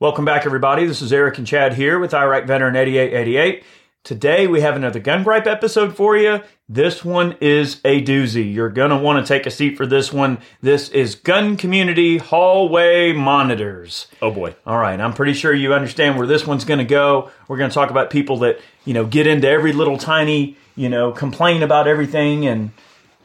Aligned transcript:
Welcome 0.00 0.24
back, 0.24 0.46
everybody. 0.46 0.86
This 0.86 1.02
is 1.02 1.12
Eric 1.12 1.36
and 1.36 1.46
Chad 1.46 1.74
here 1.74 1.98
with 1.98 2.14
Iraq 2.14 2.46
Veteran 2.46 2.74
8888. 2.74 3.62
Today 4.02 4.46
we 4.46 4.62
have 4.62 4.74
another 4.74 4.98
gun 4.98 5.22
gripe 5.22 5.46
episode 5.46 5.94
for 5.94 6.16
you. 6.16 6.40
This 6.70 7.04
one 7.04 7.36
is 7.42 7.82
a 7.84 8.02
doozy. 8.02 8.50
You're 8.50 8.70
going 8.70 8.88
to 8.88 8.96
want 8.96 9.22
to 9.22 9.28
take 9.28 9.44
a 9.44 9.50
seat 9.50 9.76
for 9.76 9.84
this 9.84 10.10
one. 10.10 10.38
This 10.62 10.88
is 10.88 11.16
gun 11.16 11.58
community 11.58 12.16
hallway 12.16 13.12
monitors. 13.12 14.06
Oh 14.22 14.30
boy. 14.30 14.54
All 14.64 14.78
right, 14.78 14.98
I'm 14.98 15.12
pretty 15.12 15.34
sure 15.34 15.52
you 15.52 15.74
understand 15.74 16.16
where 16.16 16.26
this 16.26 16.46
one's 16.46 16.64
going 16.64 16.78
to 16.78 16.84
go. 16.86 17.30
We're 17.46 17.58
going 17.58 17.68
to 17.68 17.74
talk 17.74 17.90
about 17.90 18.08
people 18.08 18.38
that, 18.38 18.58
you 18.86 18.94
know, 18.94 19.04
get 19.04 19.26
into 19.26 19.48
every 19.50 19.74
little 19.74 19.98
tiny, 19.98 20.56
you 20.76 20.88
know, 20.88 21.12
complain 21.12 21.62
about 21.62 21.86
everything 21.86 22.46
and 22.46 22.70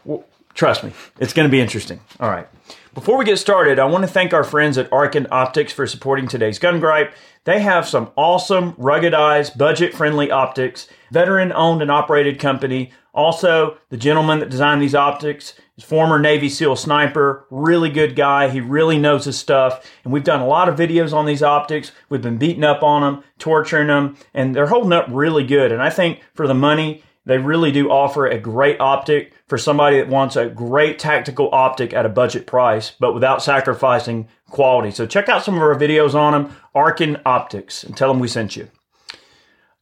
well, 0.04 0.26
trust 0.54 0.84
me, 0.84 0.92
it's 1.22 1.32
going 1.32 1.48
to 1.48 1.52
be 1.52 1.62
interesting. 1.62 2.02
All 2.20 2.30
right. 2.30 2.50
Before 2.96 3.18
we 3.18 3.26
get 3.26 3.40
started, 3.40 3.78
I 3.78 3.84
want 3.84 4.06
to 4.06 4.08
thank 4.08 4.34
our 4.34 4.46
friends 4.46 4.78
at 4.78 4.90
Arken 4.90 5.28
Optics 5.30 5.74
for 5.74 5.86
supporting 5.86 6.30
today's 6.30 6.60
gun 6.60 6.80
gripe. 6.80 7.14
They 7.44 7.60
have 7.60 7.86
some 7.86 8.10
awesome, 8.16 8.72
ruggedized, 8.76 9.58
budget 9.58 9.94
friendly 9.94 10.32
optics, 10.32 10.88
veteran 11.12 11.52
owned 11.52 11.82
and 11.82 11.92
operated 11.92 12.40
company. 12.40 12.94
Also, 13.14 13.78
the 13.90 13.98
gentleman 13.98 14.40
that 14.40 14.50
designed 14.50 14.82
these 14.82 14.96
optics 14.96 15.56
is 15.78 15.84
former 15.84 16.18
Navy 16.18 16.48
SEAL 16.48 16.78
sniper, 16.78 17.46
really 17.50 17.90
good 17.90 18.16
guy. 18.16 18.48
He 18.48 18.62
really 18.62 18.98
knows 18.98 19.26
his 19.26 19.38
stuff. 19.38 19.86
And 20.06 20.14
we've 20.14 20.24
done 20.24 20.40
a 20.40 20.48
lot 20.48 20.70
of 20.70 20.80
videos 20.80 21.12
on 21.12 21.26
these 21.26 21.44
optics. 21.44 21.92
We've 22.08 22.22
been 22.22 22.38
beating 22.38 22.64
up 22.64 22.82
on 22.82 23.02
them, 23.02 23.26
torturing 23.40 23.88
them, 23.88 24.16
and 24.34 24.56
they're 24.56 24.68
holding 24.68 24.94
up 24.94 25.08
really 25.10 25.46
good. 25.46 25.74
And 25.74 25.82
I 25.82 25.90
think 25.90 26.22
for 26.34 26.48
the 26.48 26.54
money, 26.54 27.04
they 27.26 27.38
really 27.38 27.72
do 27.72 27.90
offer 27.90 28.28
a 28.28 28.40
great 28.40 28.80
optic 28.80 29.34
for 29.48 29.58
somebody 29.58 29.98
that 29.98 30.08
wants 30.08 30.36
a 30.36 30.48
great 30.48 31.00
tactical 31.00 31.50
optic 31.52 31.94
at 31.94 32.06
a 32.06 32.10
budget 32.10 32.46
price, 32.46 32.92
but 33.00 33.14
without 33.14 33.42
sacrificing 33.42 34.28
quality. 34.50 34.92
So 34.92 35.06
check 35.06 35.28
out 35.28 35.44
some 35.44 35.56
of 35.56 35.62
our 35.62 35.76
videos 35.76 36.14
on 36.14 36.34
them, 36.34 36.56
Arken 36.76 37.20
Optics, 37.26 37.84
and 37.84 37.98
tell 37.98 38.10
them 38.10 38.20
we 38.20 38.28
sent 38.28 38.56
you. 38.56 38.70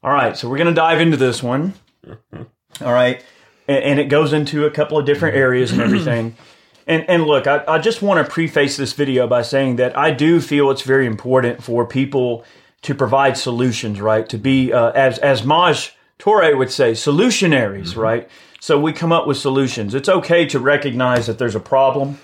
All 0.02 0.12
right, 0.12 0.38
so 0.38 0.50
we're 0.50 0.58
going 0.58 0.68
to 0.68 0.74
dive 0.74 1.02
into 1.02 1.18
this 1.18 1.44
one. 1.44 1.74
All 2.34 2.94
right, 2.94 3.24
and, 3.68 3.84
and, 3.84 4.00
it 4.00 4.06
goes 4.06 4.34
into 4.34 4.66
a 4.66 4.72
couple 4.72 4.98
of 4.98 5.06
different 5.06 5.36
areas 5.36 5.72
and 5.72 5.82
everything. 5.82 6.36
And, 6.86 7.10
and 7.10 7.24
look, 7.24 7.48
I, 7.48 7.64
I 7.66 7.80
just 7.80 8.02
want 8.02 8.26
to 8.26 8.30
preface 8.30 8.76
this 8.76 8.92
video 8.92 9.26
by 9.26 9.42
saying 9.42 9.78
that 9.78 9.98
I 9.98 10.12
do 10.12 10.42
feel 10.42 10.70
it's 10.70 10.82
very 10.82 11.06
important 11.06 11.64
for 11.64 11.88
people 11.88 12.44
to 12.82 12.94
provide 12.94 13.38
solutions, 13.38 14.02
right? 14.02 14.28
To 14.28 14.38
be, 14.38 14.74
uh, 14.74 14.92
as, 14.92 15.18
as 15.20 15.46
Maj 15.46 15.96
Toure 16.20 16.58
would 16.58 16.72
say, 16.72 16.94
solutionaries, 16.94 17.90
mm-hmm. 17.90 18.00
right? 18.00 18.30
So 18.60 18.80
we 18.80 18.94
come 18.94 19.12
up 19.12 19.28
with 19.28 19.38
solutions. 19.38 19.94
It's 19.94 20.08
okay 20.08 20.46
to 20.48 20.60
recognize 20.60 21.28
that 21.28 21.38
there's 21.38 21.56
a 21.56 21.60
problem, 21.60 22.20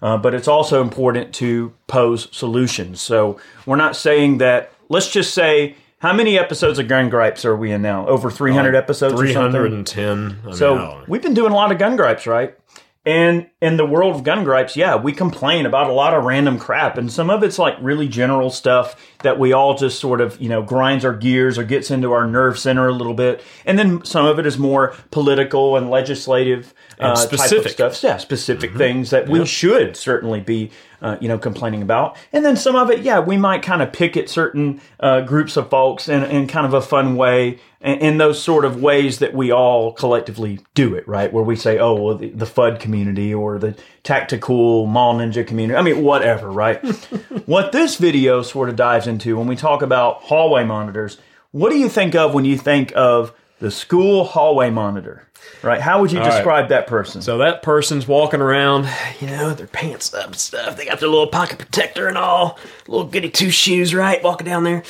uh, 0.00 0.18
but 0.18 0.34
it's 0.34 0.46
also 0.46 0.82
important 0.82 1.34
to 1.36 1.72
pose 1.88 2.28
solutions. 2.30 3.00
So 3.00 3.40
we're 3.66 3.76
not 3.76 3.96
saying 3.96 4.38
that, 4.38 4.72
let's 4.88 5.10
just 5.10 5.34
say, 5.34 5.74
how 5.98 6.12
many 6.12 6.38
episodes 6.38 6.78
of 6.78 6.86
Gun 6.86 7.10
Gripes 7.10 7.44
are 7.44 7.56
we 7.56 7.72
in 7.72 7.82
now? 7.82 8.06
Over 8.06 8.30
300 8.30 8.74
uh, 8.74 8.78
episodes 8.78 9.20
310. 9.20 10.08
I 10.08 10.46
mean, 10.46 10.54
so 10.54 11.04
we've 11.08 11.20
been 11.20 11.34
doing 11.34 11.52
a 11.52 11.54
lot 11.56 11.72
of 11.72 11.78
Gun 11.78 11.96
Gripes, 11.96 12.24
right? 12.24 12.56
And 13.04 13.49
in 13.60 13.76
the 13.76 13.84
world 13.84 14.16
of 14.16 14.24
gun 14.24 14.42
gripes, 14.42 14.74
yeah, 14.74 14.96
we 14.96 15.12
complain 15.12 15.66
about 15.66 15.90
a 15.90 15.92
lot 15.92 16.14
of 16.14 16.24
random 16.24 16.58
crap. 16.58 16.96
And 16.96 17.12
some 17.12 17.28
of 17.28 17.42
it's 17.42 17.58
like 17.58 17.76
really 17.80 18.08
general 18.08 18.48
stuff 18.48 18.96
that 19.22 19.38
we 19.38 19.52
all 19.52 19.76
just 19.76 20.00
sort 20.00 20.22
of, 20.22 20.40
you 20.40 20.48
know, 20.48 20.62
grinds 20.62 21.04
our 21.04 21.12
gears 21.12 21.58
or 21.58 21.64
gets 21.64 21.90
into 21.90 22.12
our 22.12 22.26
nerve 22.26 22.58
center 22.58 22.88
a 22.88 22.92
little 22.92 23.12
bit. 23.12 23.42
And 23.66 23.78
then 23.78 24.02
some 24.04 24.24
of 24.24 24.38
it 24.38 24.46
is 24.46 24.58
more 24.58 24.94
political 25.10 25.76
and 25.76 25.90
legislative 25.90 26.72
and 26.98 27.12
uh, 27.12 27.16
specific 27.16 27.72
stuff. 27.72 28.02
Yeah, 28.02 28.16
specific 28.16 28.70
mm-hmm. 28.70 28.78
things 28.78 29.10
that 29.10 29.28
we 29.28 29.44
should 29.44 29.94
certainly 29.94 30.40
be 30.40 30.70
uh, 31.02 31.16
you 31.20 31.28
know, 31.28 31.38
complaining 31.38 31.82
about. 31.82 32.16
And 32.32 32.44
then 32.44 32.56
some 32.56 32.76
of 32.76 32.90
it, 32.90 33.00
yeah, 33.00 33.20
we 33.20 33.36
might 33.36 33.62
kind 33.62 33.82
of 33.82 33.92
pick 33.92 34.16
at 34.16 34.28
certain 34.28 34.80
uh, 34.98 35.22
groups 35.22 35.56
of 35.56 35.70
folks 35.70 36.08
in, 36.08 36.22
in 36.24 36.46
kind 36.46 36.66
of 36.66 36.74
a 36.74 36.82
fun 36.82 37.16
way, 37.16 37.58
in, 37.80 37.98
in, 37.98 38.18
those 38.18 38.42
sort 38.42 38.64
of 38.64 38.82
ways 38.82 39.18
that 39.20 39.32
we 39.32 39.50
all 39.50 39.92
collectively 39.92 40.60
do 40.74 40.94
it, 40.94 41.08
right? 41.08 41.32
Where 41.32 41.44
we 41.44 41.56
say, 41.56 41.78
oh, 41.78 41.94
well, 41.94 42.16
the, 42.16 42.28
the 42.30 42.44
FUD 42.44 42.80
community 42.80 43.32
or 43.32 43.49
the 43.58 43.76
tactical 44.02 44.86
mall 44.86 45.14
ninja 45.14 45.46
community. 45.46 45.76
I 45.78 45.82
mean, 45.82 46.02
whatever, 46.02 46.50
right? 46.50 46.84
what 47.46 47.72
this 47.72 47.96
video 47.96 48.42
sort 48.42 48.68
of 48.68 48.76
dives 48.76 49.06
into 49.06 49.36
when 49.36 49.46
we 49.46 49.56
talk 49.56 49.82
about 49.82 50.22
hallway 50.22 50.64
monitors, 50.64 51.18
what 51.52 51.70
do 51.70 51.78
you 51.78 51.88
think 51.88 52.14
of 52.14 52.34
when 52.34 52.44
you 52.44 52.56
think 52.56 52.92
of 52.94 53.32
the 53.58 53.70
school 53.70 54.24
hallway 54.24 54.70
monitor? 54.70 55.26
Right? 55.62 55.80
How 55.80 56.00
would 56.00 56.12
you 56.12 56.20
All 56.20 56.24
describe 56.24 56.64
right. 56.64 56.68
that 56.68 56.86
person? 56.86 57.22
So 57.22 57.38
that 57.38 57.62
person's 57.62 58.06
walking 58.06 58.40
around, 58.40 58.88
you 59.20 59.26
know, 59.26 59.52
their 59.52 59.66
pants 59.66 60.12
up 60.14 60.26
and 60.26 60.36
stuff. 60.36 60.76
They 60.76 60.86
got 60.86 61.00
their 61.00 61.08
little 61.08 61.26
pocket 61.26 61.58
protector 61.58 62.08
and 62.08 62.16
all, 62.16 62.58
little 62.86 63.06
goody 63.06 63.30
two 63.30 63.50
shoes, 63.50 63.94
right? 63.94 64.22
Walking 64.22 64.46
down 64.46 64.64
there. 64.64 64.82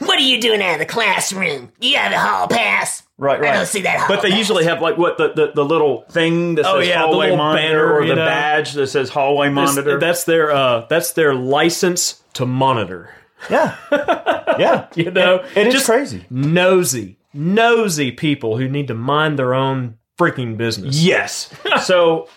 What 0.00 0.18
are 0.18 0.22
you 0.22 0.40
doing 0.40 0.62
out 0.62 0.74
of 0.74 0.78
the 0.80 0.86
classroom? 0.86 1.72
You 1.80 1.96
have 1.96 2.12
a 2.12 2.18
hall 2.18 2.48
pass. 2.48 3.03
Right, 3.16 3.40
right. 3.40 3.50
I 3.50 3.56
don't 3.58 3.66
see 3.66 3.82
that. 3.82 4.08
but 4.08 4.22
they 4.22 4.30
pass. 4.30 4.38
usually 4.38 4.64
have 4.64 4.82
like 4.82 4.98
what 4.98 5.18
the, 5.18 5.32
the, 5.32 5.52
the 5.54 5.64
little 5.64 6.02
thing 6.10 6.56
that 6.56 6.66
oh, 6.66 6.80
says 6.80 6.88
yeah, 6.88 6.98
hallway 6.98 7.34
monitor 7.36 7.68
banner, 7.68 7.92
or 7.92 8.06
the 8.06 8.16
know. 8.16 8.26
badge 8.26 8.72
that 8.72 8.88
says 8.88 9.08
hallway 9.08 9.50
monitor. 9.50 10.00
That's 10.00 10.24
their 10.24 10.50
uh, 10.50 10.86
that's 10.88 11.12
their 11.12 11.32
license 11.32 12.22
to 12.34 12.44
monitor. 12.44 13.14
Yeah, 13.48 13.76
yeah. 14.58 14.88
you 14.96 15.12
know, 15.12 15.36
it, 15.36 15.56
it 15.56 15.66
is 15.68 15.74
just 15.74 15.86
crazy. 15.86 16.24
Nosy, 16.28 17.18
nosy 17.32 18.10
people 18.10 18.56
who 18.56 18.68
need 18.68 18.88
to 18.88 18.94
mind 18.94 19.38
their 19.38 19.54
own 19.54 19.98
freaking 20.18 20.56
business. 20.56 21.00
Yes. 21.00 21.54
so 21.84 22.28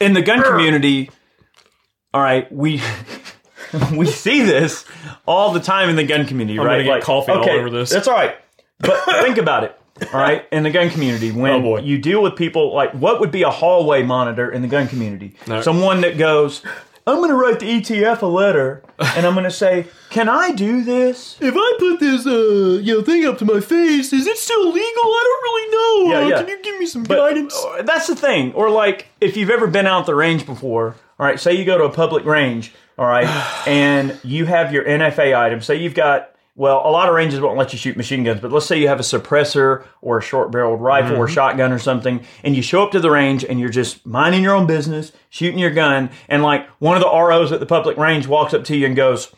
in 0.00 0.12
the 0.12 0.22
gun 0.22 0.42
community, 0.42 1.08
all 2.12 2.22
right, 2.22 2.50
we 2.50 2.82
we 3.96 4.06
see 4.06 4.42
this 4.42 4.84
all 5.24 5.52
the 5.52 5.60
time 5.60 5.88
in 5.88 5.94
the 5.94 6.04
gun 6.04 6.26
community, 6.26 6.58
I'm 6.58 6.66
right? 6.66 6.82
Get 6.82 6.90
like 6.90 7.02
coffee 7.04 7.30
okay, 7.30 7.50
all 7.52 7.58
over 7.58 7.70
this. 7.70 7.90
That's 7.90 8.08
all 8.08 8.14
right. 8.14 8.34
But 8.80 9.04
think 9.22 9.38
about 9.38 9.64
it. 9.64 9.78
All 10.12 10.20
right, 10.20 10.46
in 10.52 10.62
the 10.62 10.70
gun 10.70 10.90
community, 10.90 11.32
when 11.32 11.64
oh 11.64 11.78
you 11.78 11.98
deal 11.98 12.22
with 12.22 12.36
people 12.36 12.74
like 12.74 12.92
what 12.92 13.18
would 13.20 13.30
be 13.30 13.42
a 13.42 13.50
hallway 13.50 14.02
monitor 14.02 14.50
in 14.50 14.62
the 14.62 14.68
gun 14.68 14.88
community? 14.88 15.34
No. 15.46 15.62
Someone 15.62 16.02
that 16.02 16.18
goes, 16.18 16.62
I'm 17.08 17.18
going 17.18 17.30
to 17.30 17.36
write 17.36 17.60
the 17.60 17.66
ATF 17.66 18.20
a 18.20 18.26
letter, 18.26 18.82
and 18.98 19.24
I'm 19.24 19.34
going 19.34 19.44
to 19.44 19.50
say, 19.50 19.86
"Can 20.10 20.28
I 20.28 20.50
do 20.50 20.82
this? 20.82 21.36
If 21.40 21.54
I 21.56 21.76
put 21.78 22.00
this, 22.00 22.26
uh, 22.26 22.80
you 22.82 22.96
know, 22.96 23.02
thing 23.02 23.24
up 23.24 23.38
to 23.38 23.44
my 23.44 23.60
face, 23.60 24.12
is 24.12 24.26
it 24.26 24.36
still 24.36 24.66
legal? 24.66 24.82
I 24.82 25.22
don't 25.24 25.42
really 25.42 25.70
know. 25.70 26.20
Yeah, 26.20 26.28
yeah. 26.28 26.38
Can 26.40 26.48
you 26.48 26.62
give 26.62 26.80
me 26.80 26.86
some 26.86 27.04
but, 27.04 27.16
guidance?" 27.16 27.56
Uh, 27.56 27.82
that's 27.82 28.08
the 28.08 28.16
thing. 28.16 28.52
Or 28.54 28.70
like, 28.70 29.06
if 29.20 29.36
you've 29.36 29.50
ever 29.50 29.68
been 29.68 29.86
out 29.86 30.06
the 30.06 30.16
range 30.16 30.46
before, 30.46 30.96
all 31.18 31.26
right, 31.26 31.38
say 31.38 31.54
you 31.54 31.64
go 31.64 31.78
to 31.78 31.84
a 31.84 31.92
public 31.92 32.24
range, 32.24 32.74
all 32.98 33.06
right, 33.06 33.28
and 33.68 34.18
you 34.24 34.44
have 34.46 34.72
your 34.72 34.84
NFA 34.84 35.34
item. 35.34 35.60
Say 35.62 35.76
you've 35.76 35.94
got 35.94 36.35
well, 36.56 36.80
a 36.84 36.90
lot 36.90 37.08
of 37.08 37.14
ranges 37.14 37.38
won't 37.38 37.58
let 37.58 37.72
you 37.74 37.78
shoot 37.78 37.98
machine 37.98 38.24
guns, 38.24 38.40
but 38.40 38.50
let's 38.50 38.64
say 38.64 38.80
you 38.80 38.88
have 38.88 38.98
a 38.98 39.04
suppressor 39.04 39.84
or 40.00 40.18
a 40.18 40.22
short 40.22 40.50
barreled 40.50 40.80
rifle 40.80 41.12
mm-hmm. 41.12 41.20
or 41.20 41.28
shotgun 41.28 41.70
or 41.70 41.78
something, 41.78 42.24
and 42.42 42.56
you 42.56 42.62
show 42.62 42.82
up 42.82 42.92
to 42.92 43.00
the 43.00 43.10
range 43.10 43.44
and 43.44 43.60
you're 43.60 43.68
just 43.68 44.04
minding 44.06 44.42
your 44.42 44.54
own 44.54 44.66
business, 44.66 45.12
shooting 45.28 45.58
your 45.58 45.70
gun, 45.70 46.10
and 46.28 46.42
like 46.42 46.66
one 46.78 46.96
of 46.96 47.02
the 47.02 47.10
ROs 47.10 47.52
at 47.52 47.60
the 47.60 47.66
public 47.66 47.98
range 47.98 48.26
walks 48.26 48.54
up 48.54 48.64
to 48.64 48.76
you 48.76 48.86
and 48.86 48.96
goes, 48.96 49.30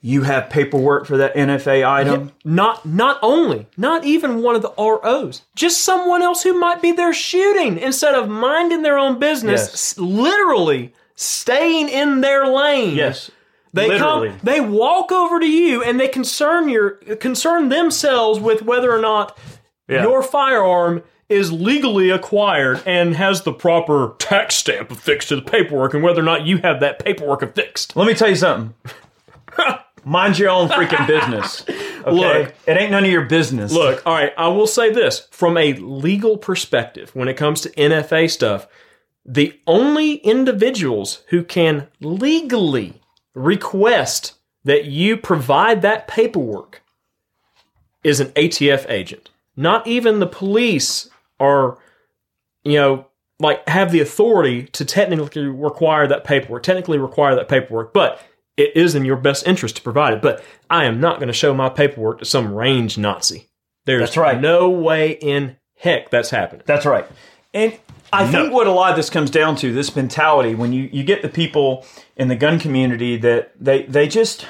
you 0.00 0.22
have 0.22 0.50
paperwork 0.50 1.06
for 1.06 1.16
that 1.16 1.34
NFA 1.34 1.84
item? 1.88 2.26
Yeah, 2.26 2.30
not 2.44 2.86
not 2.86 3.18
only, 3.20 3.66
not 3.76 4.04
even 4.04 4.42
one 4.42 4.54
of 4.54 4.62
the 4.62 4.72
ROs, 4.78 5.42
just 5.56 5.82
someone 5.82 6.22
else 6.22 6.42
who 6.42 6.60
might 6.60 6.80
be 6.80 6.92
there 6.92 7.14
shooting 7.14 7.78
instead 7.78 8.14
of 8.14 8.28
minding 8.28 8.82
their 8.82 8.98
own 8.98 9.18
business, 9.18 9.62
yes. 9.62 9.98
literally 9.98 10.92
staying 11.16 11.88
in 11.88 12.20
their 12.20 12.46
lane. 12.46 12.94
Yes. 12.94 13.30
They 13.74 13.88
Literally. 13.88 14.28
come, 14.28 14.40
they 14.44 14.60
walk 14.60 15.10
over 15.10 15.40
to 15.40 15.50
you 15.50 15.82
and 15.82 15.98
they 15.98 16.06
concern 16.06 16.68
your 16.68 16.90
concern 17.16 17.70
themselves 17.70 18.38
with 18.38 18.62
whether 18.62 18.92
or 18.92 19.00
not 19.00 19.36
yeah. 19.88 20.04
your 20.04 20.22
firearm 20.22 21.02
is 21.28 21.50
legally 21.50 22.08
acquired 22.10 22.80
and 22.86 23.16
has 23.16 23.42
the 23.42 23.52
proper 23.52 24.14
tax 24.20 24.54
stamp 24.54 24.92
affixed 24.92 25.30
to 25.30 25.36
the 25.36 25.42
paperwork 25.42 25.92
and 25.92 26.04
whether 26.04 26.20
or 26.20 26.24
not 26.24 26.46
you 26.46 26.58
have 26.58 26.78
that 26.78 27.04
paperwork 27.04 27.42
affixed. 27.42 27.96
Let 27.96 28.06
me 28.06 28.14
tell 28.14 28.28
you 28.28 28.36
something. 28.36 28.74
Mind 30.04 30.38
your 30.38 30.50
own 30.50 30.68
freaking 30.68 31.06
business. 31.06 31.64
Okay? 32.04 32.42
Look, 32.42 32.54
it 32.66 32.76
ain't 32.76 32.90
none 32.90 33.04
of 33.04 33.10
your 33.10 33.24
business. 33.24 33.72
Look, 33.72 34.02
all 34.04 34.12
right, 34.12 34.34
I 34.36 34.48
will 34.48 34.66
say 34.66 34.92
this 34.92 35.26
from 35.30 35.56
a 35.56 35.72
legal 35.72 36.36
perspective 36.36 37.08
when 37.14 37.28
it 37.28 37.38
comes 37.38 37.62
to 37.62 37.70
NFA 37.70 38.30
stuff, 38.30 38.68
the 39.24 39.58
only 39.66 40.16
individuals 40.16 41.22
who 41.28 41.42
can 41.42 41.88
legally 42.00 43.00
request 43.34 44.34
that 44.64 44.86
you 44.86 45.16
provide 45.16 45.82
that 45.82 46.08
paperwork 46.08 46.82
is 48.02 48.20
an 48.20 48.28
ATF 48.28 48.88
agent. 48.88 49.30
Not 49.56 49.86
even 49.86 50.20
the 50.20 50.26
police 50.26 51.08
are, 51.40 51.78
you 52.62 52.74
know, 52.74 53.06
like 53.40 53.66
have 53.68 53.92
the 53.92 54.00
authority 54.00 54.64
to 54.64 54.84
technically 54.84 55.46
require 55.46 56.06
that 56.06 56.24
paperwork, 56.24 56.62
technically 56.62 56.98
require 56.98 57.34
that 57.34 57.48
paperwork, 57.48 57.92
but 57.92 58.20
it 58.56 58.76
is 58.76 58.94
in 58.94 59.04
your 59.04 59.16
best 59.16 59.46
interest 59.46 59.76
to 59.76 59.82
provide 59.82 60.14
it. 60.14 60.22
But 60.22 60.44
I 60.70 60.84
am 60.84 61.00
not 61.00 61.16
going 61.16 61.26
to 61.28 61.32
show 61.32 61.52
my 61.52 61.68
paperwork 61.68 62.20
to 62.20 62.24
some 62.24 62.54
range 62.54 62.96
Nazi. 62.96 63.48
There's 63.84 64.00
that's 64.00 64.16
right. 64.16 64.40
no 64.40 64.70
way 64.70 65.12
in 65.12 65.56
heck 65.76 66.10
that's 66.10 66.30
happening. 66.30 66.62
That's 66.66 66.86
right. 66.86 67.06
And 67.52 67.78
I 68.14 68.26
think 68.30 68.52
what 68.52 68.66
a 68.66 68.70
lot 68.70 68.90
of 68.90 68.96
this 68.96 69.10
comes 69.10 69.30
down 69.30 69.56
to 69.56 69.72
this 69.72 69.94
mentality 69.94 70.54
when 70.54 70.72
you, 70.72 70.88
you 70.92 71.04
get 71.04 71.22
the 71.22 71.28
people 71.28 71.86
in 72.16 72.28
the 72.28 72.36
gun 72.36 72.58
community 72.58 73.16
that 73.18 73.52
they 73.58 73.82
they 73.84 74.08
just 74.08 74.46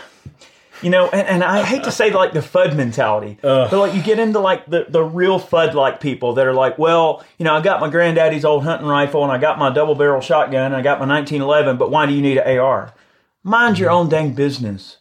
you 0.82 0.90
know 0.90 1.08
and, 1.08 1.26
and 1.26 1.44
I 1.44 1.64
hate 1.64 1.84
to 1.84 1.92
say 1.92 2.10
like 2.10 2.32
the 2.32 2.40
FUD 2.40 2.76
mentality 2.76 3.38
but 3.42 3.72
like 3.72 3.94
you 3.94 4.02
get 4.02 4.18
into 4.18 4.38
like 4.38 4.66
the, 4.66 4.86
the 4.88 5.02
real 5.02 5.40
FUD 5.40 5.74
like 5.74 6.00
people 6.00 6.34
that 6.34 6.46
are 6.46 6.54
like 6.54 6.78
well 6.78 7.24
you 7.38 7.44
know 7.44 7.54
I 7.54 7.60
got 7.60 7.80
my 7.80 7.88
granddaddy's 7.88 8.44
old 8.44 8.64
hunting 8.64 8.86
rifle 8.86 9.22
and 9.22 9.32
I 9.32 9.38
got 9.38 9.58
my 9.58 9.70
double 9.70 9.94
barrel 9.94 10.20
shotgun 10.20 10.66
and 10.66 10.76
I 10.76 10.82
got 10.82 11.00
my 11.00 11.06
1911 11.06 11.78
but 11.78 11.90
why 11.90 12.06
do 12.06 12.12
you 12.12 12.22
need 12.22 12.38
an 12.38 12.58
AR 12.58 12.94
mind 13.42 13.78
your 13.78 13.88
mm-hmm. 13.88 13.98
own 13.98 14.08
dang 14.08 14.34
business. 14.34 14.98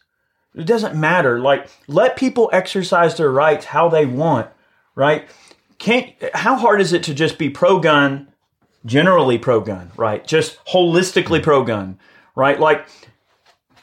It 0.54 0.66
doesn't 0.66 0.94
matter. 0.94 1.40
Like 1.40 1.68
let 1.88 2.16
people 2.16 2.48
exercise 2.52 3.16
their 3.16 3.30
rights 3.30 3.66
how 3.66 3.88
they 3.88 4.06
want 4.06 4.48
right? 4.94 5.28
Can't 5.78 6.12
how 6.34 6.56
hard 6.56 6.80
is 6.80 6.92
it 6.92 7.02
to 7.04 7.14
just 7.14 7.38
be 7.38 7.50
pro 7.50 7.78
gun 7.80 8.28
generally 8.84 9.38
pro 9.38 9.60
gun, 9.60 9.90
right? 9.96 10.26
Just 10.26 10.62
holistically 10.66 11.42
pro 11.42 11.64
gun, 11.64 11.98
right? 12.34 12.58
Like, 12.58 12.86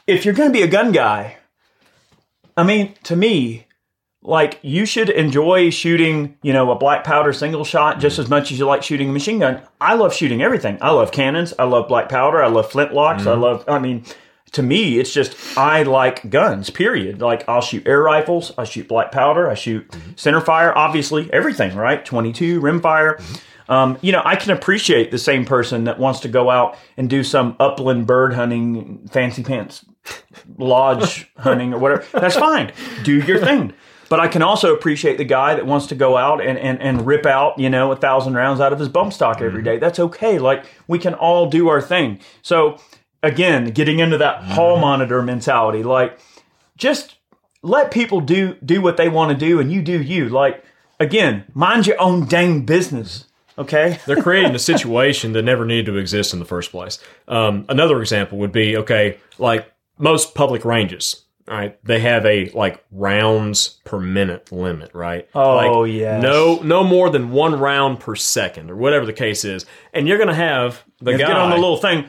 if 0.06 0.24
you're 0.24 0.34
going 0.34 0.48
to 0.48 0.52
be 0.52 0.62
a 0.62 0.68
gun 0.68 0.92
guy, 0.92 1.38
I 2.56 2.62
mean, 2.62 2.94
to 3.04 3.16
me, 3.16 3.66
like, 4.22 4.58
you 4.62 4.86
should 4.86 5.10
enjoy 5.10 5.70
shooting, 5.70 6.36
you 6.42 6.52
know, 6.52 6.70
a 6.70 6.78
black 6.78 7.04
powder 7.04 7.32
single 7.32 7.64
shot 7.64 7.98
just 7.98 8.14
mm-hmm. 8.14 8.22
as 8.22 8.30
much 8.30 8.52
as 8.52 8.58
you 8.58 8.66
like 8.66 8.82
shooting 8.82 9.10
a 9.10 9.12
machine 9.12 9.40
gun. 9.40 9.62
I 9.80 9.94
love 9.94 10.14
shooting 10.14 10.42
everything. 10.42 10.78
I 10.80 10.90
love 10.90 11.10
cannons. 11.10 11.54
I 11.58 11.64
love 11.64 11.88
black 11.88 12.08
powder. 12.08 12.42
I 12.42 12.48
love 12.48 12.70
flintlocks. 12.70 13.20
I 13.20 13.32
mm-hmm. 13.32 13.40
love, 13.40 13.64
I 13.66 13.78
mean, 13.78 14.04
to 14.52 14.62
me, 14.62 14.98
it's 14.98 15.12
just 15.12 15.34
I 15.58 15.82
like 15.82 16.28
guns. 16.30 16.70
Period. 16.70 17.20
Like 17.20 17.48
I'll 17.48 17.62
shoot 17.62 17.86
air 17.86 18.02
rifles, 18.02 18.52
I 18.56 18.64
shoot 18.64 18.86
black 18.86 19.10
powder, 19.10 19.48
I 19.48 19.54
shoot 19.54 19.88
mm-hmm. 19.88 20.12
center 20.16 20.40
fire. 20.40 20.76
Obviously, 20.76 21.32
everything 21.32 21.74
right. 21.74 22.04
Twenty 22.04 22.32
two 22.32 22.60
rimfire. 22.60 23.20
Um, 23.68 23.98
you 24.02 24.12
know, 24.12 24.22
I 24.24 24.36
can 24.36 24.50
appreciate 24.50 25.10
the 25.10 25.18
same 25.18 25.44
person 25.44 25.84
that 25.84 25.98
wants 25.98 26.20
to 26.20 26.28
go 26.28 26.50
out 26.50 26.76
and 26.96 27.08
do 27.08 27.22
some 27.22 27.56
upland 27.60 28.06
bird 28.06 28.34
hunting, 28.34 29.08
fancy 29.08 29.42
pants 29.42 29.84
lodge 30.58 31.30
hunting 31.36 31.72
or 31.72 31.78
whatever. 31.78 32.04
That's 32.12 32.36
fine. 32.36 32.72
Do 33.04 33.18
your 33.20 33.38
thing. 33.38 33.72
But 34.08 34.20
I 34.20 34.28
can 34.28 34.42
also 34.42 34.74
appreciate 34.74 35.16
the 35.16 35.24
guy 35.24 35.54
that 35.54 35.64
wants 35.64 35.86
to 35.86 35.94
go 35.94 36.18
out 36.18 36.44
and, 36.44 36.58
and, 36.58 36.80
and 36.82 37.06
rip 37.06 37.24
out, 37.24 37.58
you 37.58 37.70
know, 37.70 37.92
a 37.92 37.96
thousand 37.96 38.34
rounds 38.34 38.60
out 38.60 38.72
of 38.72 38.78
his 38.78 38.88
bump 38.90 39.12
stock 39.14 39.40
every 39.40 39.62
day. 39.62 39.78
That's 39.78 39.98
okay. 39.98 40.38
Like 40.38 40.66
we 40.86 40.98
can 40.98 41.14
all 41.14 41.48
do 41.48 41.68
our 41.68 41.80
thing. 41.80 42.20
So 42.42 42.78
again, 43.22 43.70
getting 43.70 44.00
into 44.00 44.18
that 44.18 44.42
hall 44.42 44.78
monitor 44.78 45.22
mentality, 45.22 45.82
like 45.82 46.18
just 46.76 47.16
let 47.62 47.90
people 47.90 48.20
do 48.20 48.54
do 48.64 48.82
what 48.82 48.98
they 48.98 49.08
want 49.08 49.30
to 49.30 49.36
do 49.36 49.60
and 49.60 49.72
you 49.72 49.80
do 49.80 50.02
you. 50.02 50.28
Like 50.28 50.62
again, 51.00 51.44
mind 51.54 51.86
your 51.86 51.98
own 51.98 52.26
dang 52.26 52.66
business. 52.66 53.26
Okay? 53.62 53.98
They're 54.06 54.22
creating 54.22 54.54
a 54.54 54.58
situation 54.58 55.32
that 55.32 55.42
never 55.42 55.64
needed 55.64 55.86
to 55.86 55.96
exist 55.96 56.32
in 56.32 56.38
the 56.38 56.44
first 56.44 56.70
place. 56.70 56.98
Um, 57.28 57.64
another 57.68 58.00
example 58.00 58.38
would 58.38 58.52
be 58.52 58.76
okay, 58.76 59.18
like 59.38 59.72
most 59.98 60.34
public 60.34 60.64
ranges, 60.64 61.24
right? 61.46 61.82
They 61.84 62.00
have 62.00 62.26
a 62.26 62.50
like 62.50 62.84
rounds 62.90 63.80
per 63.84 63.98
minute 63.98 64.50
limit, 64.52 64.90
right? 64.94 65.28
Oh, 65.34 65.82
like, 65.82 65.92
yes. 65.92 66.22
No, 66.22 66.60
no 66.62 66.84
more 66.84 67.10
than 67.10 67.30
one 67.30 67.58
round 67.58 68.00
per 68.00 68.14
second, 68.16 68.70
or 68.70 68.76
whatever 68.76 69.06
the 69.06 69.12
case 69.12 69.44
is. 69.44 69.64
And 69.92 70.06
you're 70.08 70.18
gonna 70.18 70.34
have 70.34 70.82
the 71.00 71.12
guy 71.12 71.18
Get 71.18 71.32
on 71.32 71.50
the 71.50 71.56
little 71.56 71.76
thing. 71.78 72.08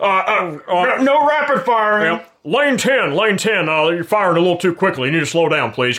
Uh, 0.00 0.04
uh, 0.04 0.58
uh, 0.68 1.02
no 1.02 1.26
rapid 1.26 1.64
firing. 1.64 2.16
Yep. 2.16 2.30
Lane 2.44 2.76
10, 2.76 3.14
lane 3.14 3.38
10, 3.38 3.68
uh, 3.68 3.88
you're 3.88 4.04
firing 4.04 4.36
a 4.36 4.40
little 4.40 4.58
too 4.58 4.74
quickly. 4.74 5.06
You 5.06 5.12
need 5.12 5.20
to 5.20 5.26
slow 5.26 5.48
down, 5.48 5.72
please. 5.72 5.98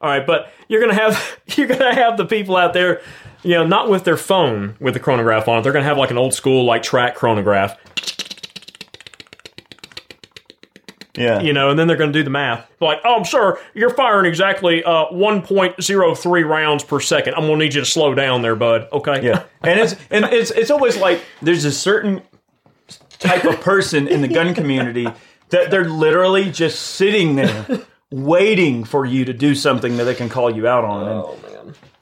All 0.00 0.08
right, 0.10 0.26
but 0.26 0.52
you're 0.68 0.80
gonna 0.80 0.94
have 0.94 1.38
you're 1.56 1.66
gonna 1.66 1.94
have 1.94 2.16
the 2.16 2.26
people 2.26 2.56
out 2.56 2.72
there, 2.72 3.00
you 3.44 3.50
know, 3.54 3.66
not 3.66 3.88
with 3.88 4.04
their 4.04 4.16
phone 4.16 4.76
with 4.80 4.94
the 4.94 5.00
chronograph 5.00 5.46
on 5.48 5.58
it. 5.58 5.62
They're 5.62 5.72
gonna 5.72 5.84
have 5.84 5.98
like 5.98 6.10
an 6.10 6.18
old 6.18 6.34
school 6.34 6.64
like 6.64 6.82
track 6.82 7.14
chronograph, 7.14 7.76
Yeah. 11.16 11.40
you 11.40 11.52
know, 11.52 11.70
and 11.70 11.78
then 11.78 11.86
they're 11.86 11.96
gonna 11.96 12.10
do 12.12 12.24
the 12.24 12.30
math. 12.30 12.68
Like, 12.80 12.98
oh, 13.04 13.14
I'm 13.16 13.24
sure 13.24 13.60
you're 13.74 13.90
firing 13.90 14.26
exactly 14.26 14.82
uh 14.82 15.06
1.03 15.12 16.44
rounds 16.48 16.82
per 16.82 16.98
second. 16.98 17.34
I'm 17.34 17.42
gonna 17.42 17.58
need 17.58 17.74
you 17.74 17.80
to 17.80 17.86
slow 17.86 18.14
down 18.14 18.42
there, 18.42 18.56
bud. 18.56 18.88
Okay. 18.92 19.22
Yeah, 19.24 19.44
and 19.62 19.78
it's 19.78 19.94
and 20.10 20.24
it's 20.24 20.50
it's 20.50 20.70
always 20.70 20.96
like 20.96 21.20
there's 21.40 21.64
a 21.64 21.72
certain 21.72 22.22
type 23.20 23.44
of 23.44 23.60
person 23.60 24.08
in 24.08 24.22
the 24.22 24.28
gun 24.28 24.54
community 24.54 25.06
that 25.50 25.70
they're 25.70 25.88
literally 25.88 26.50
just 26.50 26.80
sitting 26.80 27.36
there 27.36 27.66
waiting 28.10 28.82
for 28.84 29.06
you 29.06 29.24
to 29.24 29.32
do 29.32 29.54
something 29.54 29.96
that 29.98 30.04
they 30.04 30.14
can 30.14 30.28
call 30.28 30.50
you 30.54 30.66
out 30.66 30.84
on. 30.84 31.08
And 31.08 31.42
man. 31.42 31.53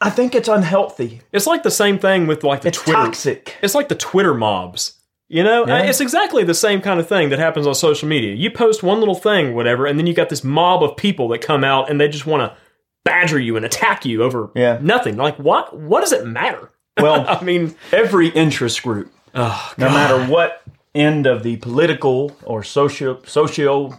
I 0.05 0.11
think 0.11 0.35
it's 0.35 0.49
unhealthy. 0.49 1.21
It's 1.33 1.47
like 1.47 1.63
the 1.63 1.71
same 1.71 1.99
thing 1.99 2.27
with 2.27 2.43
like 2.45 2.63
the 2.63 2.69
It's 2.69 2.79
Twitter. 2.79 2.99
toxic. 3.05 3.57
It's 3.63 3.75
like 3.75 3.89
the 3.89 3.95
Twitter 3.95 4.35
mobs. 4.35 4.99
You 5.29 5.43
know, 5.43 5.67
Yeah. 5.67 5.85
it's 5.85 6.01
exactly 6.01 6.45
the 6.45 6.53
same 6.55 6.81
kind 6.83 7.01
of 7.01 7.09
thing 7.09 7.31
that 7.31 7.39
happens 7.39 7.67
on 7.67 7.75
social 7.75 8.07
media. 8.09 8.35
You 8.35 8.51
post 8.51 8.83
one 8.83 8.99
little 8.99 9.15
thing, 9.15 9.55
whatever, 9.55 9.87
and 9.87 9.99
then 9.99 10.07
you 10.07 10.13
got 10.13 10.29
this 10.29 10.45
mob 10.45 10.83
of 10.83 10.97
people 10.97 11.29
that 11.29 11.41
come 11.41 11.65
out 11.65 11.89
and 11.89 11.99
they 12.01 12.09
just 12.09 12.27
want 12.27 12.43
to 12.43 12.57
badger 13.05 13.39
you 13.39 13.57
and 13.57 13.65
attack 13.65 14.05
you 14.05 14.23
over 14.23 14.51
Yeah. 14.55 14.79
nothing. 14.83 15.17
Like, 15.17 15.37
what? 15.39 15.75
What 15.79 16.01
does 16.03 16.13
it 16.13 16.27
matter? 16.27 16.71
Well, 17.01 17.25
I 17.29 17.43
mean, 17.43 17.75
every 17.93 18.29
interest 18.29 18.83
group, 18.83 19.11
oh, 19.35 19.73
no 19.79 19.89
matter 19.89 20.23
what 20.31 20.63
end 20.95 21.27
of 21.27 21.43
the 21.43 21.57
political 21.57 22.37
or 22.45 22.63
socio 22.63 23.19
socio 23.25 23.99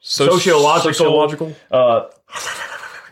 sociological- 0.00 0.92
sociological. 0.94 1.56
uh, 1.72 2.04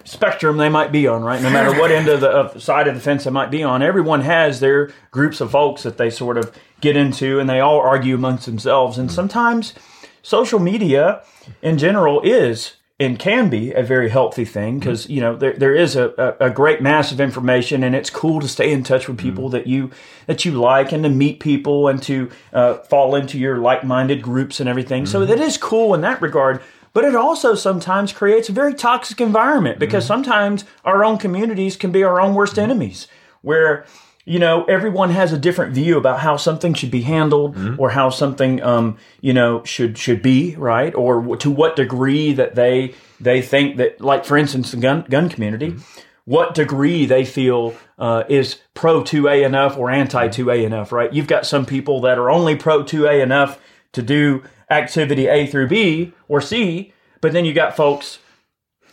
spectrum 0.06 0.56
they 0.56 0.68
might 0.68 0.92
be 0.92 1.06
on, 1.06 1.22
right? 1.22 1.42
No 1.42 1.50
matter 1.50 1.78
what 1.78 1.90
end 1.90 2.08
of 2.08 2.20
the 2.20 2.28
of 2.28 2.62
side 2.62 2.88
of 2.88 2.94
the 2.94 3.00
fence 3.00 3.24
they 3.24 3.30
might 3.30 3.50
be 3.50 3.62
on, 3.62 3.82
everyone 3.82 4.22
has 4.22 4.60
their 4.60 4.90
groups 5.10 5.40
of 5.40 5.50
folks 5.50 5.82
that 5.82 5.98
they 5.98 6.08
sort 6.08 6.38
of 6.38 6.56
get 6.80 6.96
into, 6.96 7.38
and 7.38 7.50
they 7.50 7.60
all 7.60 7.80
argue 7.80 8.14
amongst 8.14 8.46
themselves. 8.46 8.96
And 8.96 9.10
sometimes 9.10 9.74
social 10.22 10.58
media, 10.58 11.22
in 11.60 11.76
general, 11.76 12.22
is 12.22 12.76
and 12.98 13.18
can 13.18 13.50
be 13.50 13.72
a 13.72 13.82
very 13.82 14.08
healthy 14.08 14.44
thing 14.44 14.78
because 14.78 15.08
you 15.10 15.20
know 15.20 15.36
there, 15.36 15.52
there 15.52 15.74
is 15.74 15.96
a, 15.96 16.36
a, 16.40 16.48
great 16.48 16.80
mass 16.80 17.12
of 17.12 17.20
information 17.20 17.84
and 17.84 17.94
it's 17.94 18.08
cool 18.08 18.40
to 18.40 18.48
stay 18.48 18.72
in 18.72 18.82
touch 18.82 19.06
with 19.06 19.18
people 19.18 19.50
that 19.50 19.66
you 19.66 19.90
that 20.26 20.46
you 20.46 20.52
like 20.52 20.92
and 20.92 21.02
to 21.02 21.10
meet 21.10 21.38
people 21.38 21.88
and 21.88 22.02
to 22.02 22.30
uh, 22.54 22.74
fall 22.74 23.14
into 23.14 23.38
your 23.38 23.58
like-minded 23.58 24.22
groups 24.22 24.60
and 24.60 24.68
everything. 24.68 25.04
So 25.04 25.26
that 25.26 25.38
is 25.38 25.58
cool 25.58 25.92
in 25.94 26.00
that 26.00 26.22
regard 26.22 26.62
but 26.96 27.04
it 27.04 27.14
also 27.14 27.54
sometimes 27.54 28.10
creates 28.10 28.48
a 28.48 28.52
very 28.52 28.72
toxic 28.72 29.20
environment 29.20 29.78
because 29.78 30.06
sometimes 30.06 30.64
our 30.82 31.04
own 31.04 31.18
communities 31.18 31.76
can 31.76 31.92
be 31.92 32.02
our 32.02 32.18
own 32.18 32.34
worst 32.34 32.58
enemies 32.58 33.06
where 33.42 33.84
you 34.24 34.38
know 34.38 34.64
everyone 34.64 35.10
has 35.10 35.30
a 35.30 35.36
different 35.36 35.74
view 35.74 35.98
about 35.98 36.20
how 36.20 36.38
something 36.38 36.72
should 36.72 36.90
be 36.90 37.02
handled 37.02 37.54
or 37.78 37.90
how 37.90 38.08
something 38.08 38.62
um, 38.62 38.96
you 39.20 39.34
know 39.34 39.62
should 39.64 39.98
should 39.98 40.22
be 40.22 40.56
right? 40.56 40.94
Or 40.94 41.36
to 41.36 41.50
what 41.50 41.76
degree 41.76 42.32
that 42.32 42.54
they 42.54 42.94
they 43.20 43.42
think 43.42 43.76
that 43.76 44.00
like 44.00 44.24
for 44.24 44.38
instance 44.38 44.70
the 44.70 44.78
gun 44.78 45.04
gun 45.10 45.28
community 45.28 45.76
what 46.24 46.54
degree 46.54 47.04
they 47.04 47.26
feel 47.26 47.74
uh, 47.98 48.24
is 48.30 48.58
pro 48.72 49.02
2A 49.02 49.44
enough 49.44 49.76
or 49.76 49.90
anti 49.90 50.28
2A 50.28 50.64
enough, 50.64 50.92
right? 50.92 51.12
You've 51.12 51.28
got 51.28 51.44
some 51.44 51.66
people 51.66 52.00
that 52.00 52.16
are 52.16 52.30
only 52.30 52.56
pro 52.56 52.84
2A 52.84 53.22
enough 53.22 53.60
to 53.92 54.00
do 54.00 54.44
activity 54.70 55.26
A 55.26 55.46
through 55.46 55.68
B 55.68 56.12
or 56.28 56.40
C, 56.40 56.92
but 57.20 57.32
then 57.32 57.44
you 57.44 57.52
got 57.52 57.76
folks, 57.76 58.18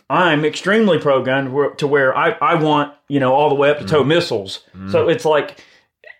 I'm 0.08 0.44
extremely 0.44 0.98
pro 0.98 1.22
gun 1.22 1.76
to 1.78 1.86
where 1.86 2.16
I, 2.16 2.30
I 2.32 2.54
want, 2.54 2.94
you 3.08 3.20
know, 3.20 3.32
all 3.32 3.48
the 3.48 3.54
way 3.54 3.70
up 3.70 3.78
to 3.78 3.84
tow 3.84 4.04
missiles. 4.04 4.64
So 4.90 5.08
it's 5.08 5.24
like, 5.24 5.64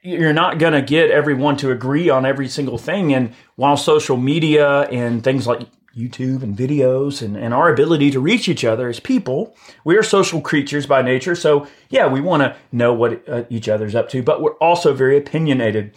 you're 0.02 0.34
not 0.34 0.58
going 0.58 0.74
to 0.74 0.82
get 0.82 1.10
everyone 1.10 1.56
to 1.58 1.70
agree 1.70 2.10
on 2.10 2.26
every 2.26 2.48
single 2.48 2.78
thing. 2.78 3.14
And 3.14 3.34
while 3.56 3.76
social 3.76 4.16
media 4.16 4.82
and 4.82 5.24
things 5.24 5.46
like 5.46 5.66
YouTube 5.96 6.42
and 6.42 6.56
videos 6.56 7.22
and, 7.22 7.36
and 7.36 7.54
our 7.54 7.72
ability 7.72 8.10
to 8.10 8.20
reach 8.20 8.48
each 8.48 8.64
other 8.64 8.88
as 8.88 9.00
people, 9.00 9.56
we 9.84 9.96
are 9.96 10.02
social 10.02 10.40
creatures 10.40 10.86
by 10.86 11.00
nature. 11.00 11.34
So, 11.34 11.66
yeah, 11.88 12.06
we 12.06 12.20
want 12.20 12.42
to 12.42 12.56
know 12.72 12.92
what 12.92 13.26
uh, 13.28 13.44
each 13.48 13.68
other's 13.68 13.94
up 13.94 14.08
to, 14.10 14.22
but 14.22 14.42
we're 14.42 14.54
also 14.54 14.92
very 14.92 15.16
opinionated. 15.16 15.94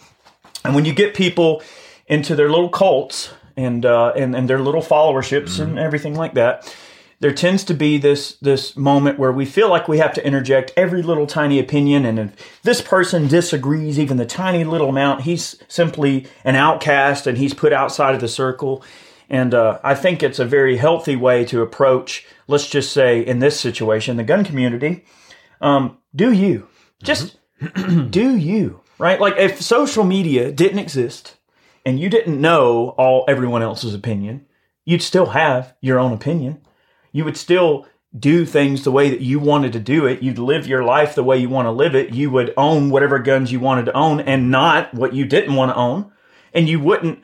And 0.64 0.74
when 0.74 0.84
you 0.84 0.94
get 0.94 1.14
people 1.14 1.62
into 2.06 2.34
their 2.34 2.48
little 2.48 2.70
cults 2.70 3.34
and, 3.58 3.84
uh, 3.84 4.12
and, 4.16 4.34
and 4.36 4.48
their 4.48 4.60
little 4.60 4.82
followerships 4.82 5.60
and 5.60 5.78
everything 5.78 6.14
like 6.14 6.34
that, 6.34 6.74
there 7.20 7.32
tends 7.32 7.64
to 7.64 7.74
be 7.74 7.98
this 7.98 8.36
this 8.36 8.76
moment 8.76 9.18
where 9.18 9.32
we 9.32 9.44
feel 9.44 9.68
like 9.68 9.88
we 9.88 9.98
have 9.98 10.14
to 10.14 10.24
interject 10.24 10.72
every 10.76 11.02
little 11.02 11.26
tiny 11.26 11.58
opinion 11.58 12.06
and 12.06 12.18
if 12.20 12.62
this 12.62 12.80
person 12.80 13.26
disagrees 13.26 13.98
even 13.98 14.18
the 14.18 14.24
tiny 14.24 14.62
little 14.62 14.88
amount 14.88 15.22
he's 15.22 15.60
simply 15.66 16.28
an 16.44 16.54
outcast 16.54 17.26
and 17.26 17.36
he's 17.36 17.54
put 17.54 17.72
outside 17.72 18.14
of 18.14 18.20
the 18.20 18.28
circle. 18.28 18.84
And 19.28 19.52
uh, 19.52 19.80
i 19.82 19.96
think 19.96 20.22
it's 20.22 20.38
a 20.38 20.44
very 20.44 20.76
healthy 20.76 21.16
way 21.16 21.44
to 21.46 21.60
approach 21.60 22.24
let's 22.46 22.68
just 22.68 22.92
say 22.92 23.20
in 23.20 23.40
this 23.40 23.58
situation 23.58 24.16
the 24.16 24.22
gun 24.22 24.44
community 24.44 25.04
um, 25.60 25.98
do 26.14 26.32
you 26.32 26.68
just 27.02 27.36
do 28.10 28.36
you 28.36 28.80
right? 28.98 29.20
Like 29.20 29.36
if 29.38 29.62
social 29.62 30.04
media 30.04 30.52
didn't 30.52 30.80
exist 30.80 31.36
and 31.88 31.98
you 31.98 32.08
didn't 32.08 32.40
know 32.40 32.90
all 32.98 33.24
everyone 33.26 33.62
else's 33.62 33.94
opinion 33.94 34.44
you'd 34.84 35.02
still 35.02 35.26
have 35.26 35.74
your 35.80 35.98
own 35.98 36.12
opinion 36.12 36.60
you 37.12 37.24
would 37.24 37.36
still 37.36 37.86
do 38.16 38.46
things 38.46 38.84
the 38.84 38.92
way 38.92 39.10
that 39.10 39.20
you 39.20 39.38
wanted 39.38 39.72
to 39.72 39.80
do 39.80 40.06
it. 40.06 40.22
You'd 40.22 40.38
live 40.38 40.66
your 40.66 40.82
life 40.82 41.14
the 41.14 41.24
way 41.24 41.38
you 41.38 41.48
want 41.48 41.66
to 41.66 41.72
live 41.72 41.94
it. 41.94 42.14
You 42.14 42.30
would 42.30 42.54
own 42.56 42.90
whatever 42.90 43.18
guns 43.18 43.52
you 43.52 43.60
wanted 43.60 43.86
to 43.86 43.96
own 43.96 44.20
and 44.20 44.50
not 44.50 44.94
what 44.94 45.14
you 45.14 45.24
didn't 45.24 45.54
want 45.54 45.70
to 45.72 45.76
own. 45.76 46.10
And 46.54 46.68
you 46.68 46.80
wouldn't 46.80 47.22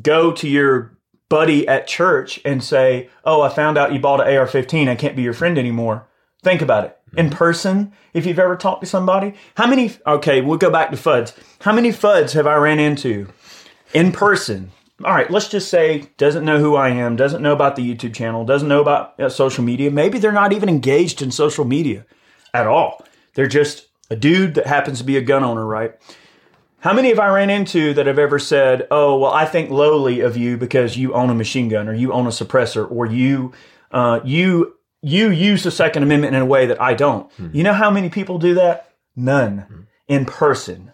go 0.00 0.32
to 0.32 0.48
your 0.48 0.96
buddy 1.28 1.66
at 1.66 1.86
church 1.86 2.40
and 2.44 2.62
say, 2.62 3.10
Oh, 3.24 3.42
I 3.42 3.48
found 3.48 3.76
out 3.76 3.92
you 3.92 3.98
bought 3.98 4.26
an 4.26 4.36
AR 4.36 4.46
15. 4.46 4.88
I 4.88 4.94
can't 4.94 5.16
be 5.16 5.22
your 5.22 5.32
friend 5.32 5.58
anymore. 5.58 6.06
Think 6.42 6.62
about 6.62 6.84
it. 6.84 6.96
In 7.16 7.26
mm-hmm. 7.26 7.36
person, 7.36 7.92
if 8.14 8.24
you've 8.24 8.38
ever 8.38 8.56
talked 8.56 8.82
to 8.82 8.86
somebody, 8.86 9.34
how 9.56 9.66
many, 9.66 9.92
okay, 10.06 10.40
we'll 10.40 10.58
go 10.58 10.70
back 10.70 10.90
to 10.90 10.96
FUDs. 10.96 11.34
How 11.60 11.72
many 11.72 11.90
FUDs 11.90 12.32
have 12.32 12.46
I 12.46 12.54
ran 12.54 12.78
into 12.78 13.28
in 13.92 14.12
person? 14.12 14.72
All 15.04 15.14
right, 15.14 15.30
let's 15.30 15.48
just 15.48 15.68
say 15.68 16.10
doesn't 16.18 16.44
know 16.44 16.58
who 16.58 16.76
I 16.76 16.90
am, 16.90 17.16
doesn't 17.16 17.42
know 17.42 17.54
about 17.54 17.76
the 17.76 17.94
YouTube 17.94 18.14
channel, 18.14 18.44
doesn't 18.44 18.68
know 18.68 18.82
about 18.82 19.18
uh, 19.18 19.30
social 19.30 19.64
media. 19.64 19.90
Maybe 19.90 20.18
they're 20.18 20.32
not 20.32 20.52
even 20.52 20.68
engaged 20.68 21.22
in 21.22 21.30
social 21.30 21.64
media 21.64 22.04
at 22.52 22.66
all. 22.66 23.04
They're 23.34 23.46
just 23.46 23.86
a 24.10 24.16
dude 24.16 24.54
that 24.54 24.66
happens 24.66 24.98
to 24.98 25.04
be 25.04 25.16
a 25.16 25.22
gun 25.22 25.42
owner, 25.42 25.64
right? 25.64 25.94
How 26.80 26.92
many 26.92 27.08
have 27.08 27.18
I 27.18 27.28
ran 27.28 27.50
into 27.50 27.94
that 27.94 28.06
have 28.06 28.18
ever 28.18 28.38
said, 28.38 28.86
"Oh, 28.90 29.18
well, 29.18 29.32
I 29.32 29.44
think 29.44 29.70
lowly 29.70 30.20
of 30.20 30.36
you 30.36 30.56
because 30.56 30.96
you 30.96 31.12
own 31.14 31.30
a 31.30 31.34
machine 31.34 31.68
gun, 31.68 31.88
or 31.88 31.94
you 31.94 32.12
own 32.12 32.26
a 32.26 32.30
suppressor, 32.30 32.90
or 32.90 33.06
you, 33.06 33.52
uh, 33.92 34.20
you, 34.24 34.74
you 35.02 35.30
use 35.30 35.62
the 35.62 35.70
Second 35.70 36.02
Amendment 36.02 36.34
in 36.34 36.42
a 36.42 36.46
way 36.46 36.66
that 36.66 36.80
I 36.80 36.94
don't." 36.94 37.30
You 37.54 37.62
know 37.62 37.74
how 37.74 37.90
many 37.90 38.08
people 38.08 38.38
do 38.38 38.54
that? 38.54 38.92
None 39.16 39.86
in 40.08 40.24
person. 40.24 40.92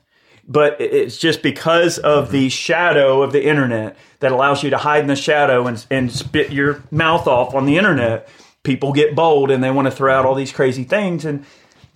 But 0.49 0.81
it's 0.81 1.17
just 1.17 1.43
because 1.43 1.99
of 1.99 2.31
the 2.31 2.47
mm-hmm. 2.47 2.49
shadow 2.49 3.23
of 3.23 3.33
the 3.33 3.45
internet 3.45 3.97
that 4.21 4.31
allows 4.31 4.63
you 4.63 4.71
to 4.71 4.79
hide 4.79 5.01
in 5.01 5.09
the 5.09 5.17
shadow 5.17 5.67
and, 5.67 5.85
and 5.91 6.13
spit 6.13 6.53
your 6.53 6.85
mouth 6.91 7.27
off 7.27 7.55
on 7.55 7.67
the 7.67 7.77
internet. 7.77 8.29
People 8.63 8.93
get 8.93 9.17
bold 9.17 9.51
and 9.51 9.63
they 9.63 9.71
want 9.71 9.87
to 9.87 9.91
throw 9.91 10.15
out 10.15 10.25
all 10.25 10.35
these 10.35 10.53
crazy 10.53 10.85
things. 10.85 11.25
And 11.25 11.45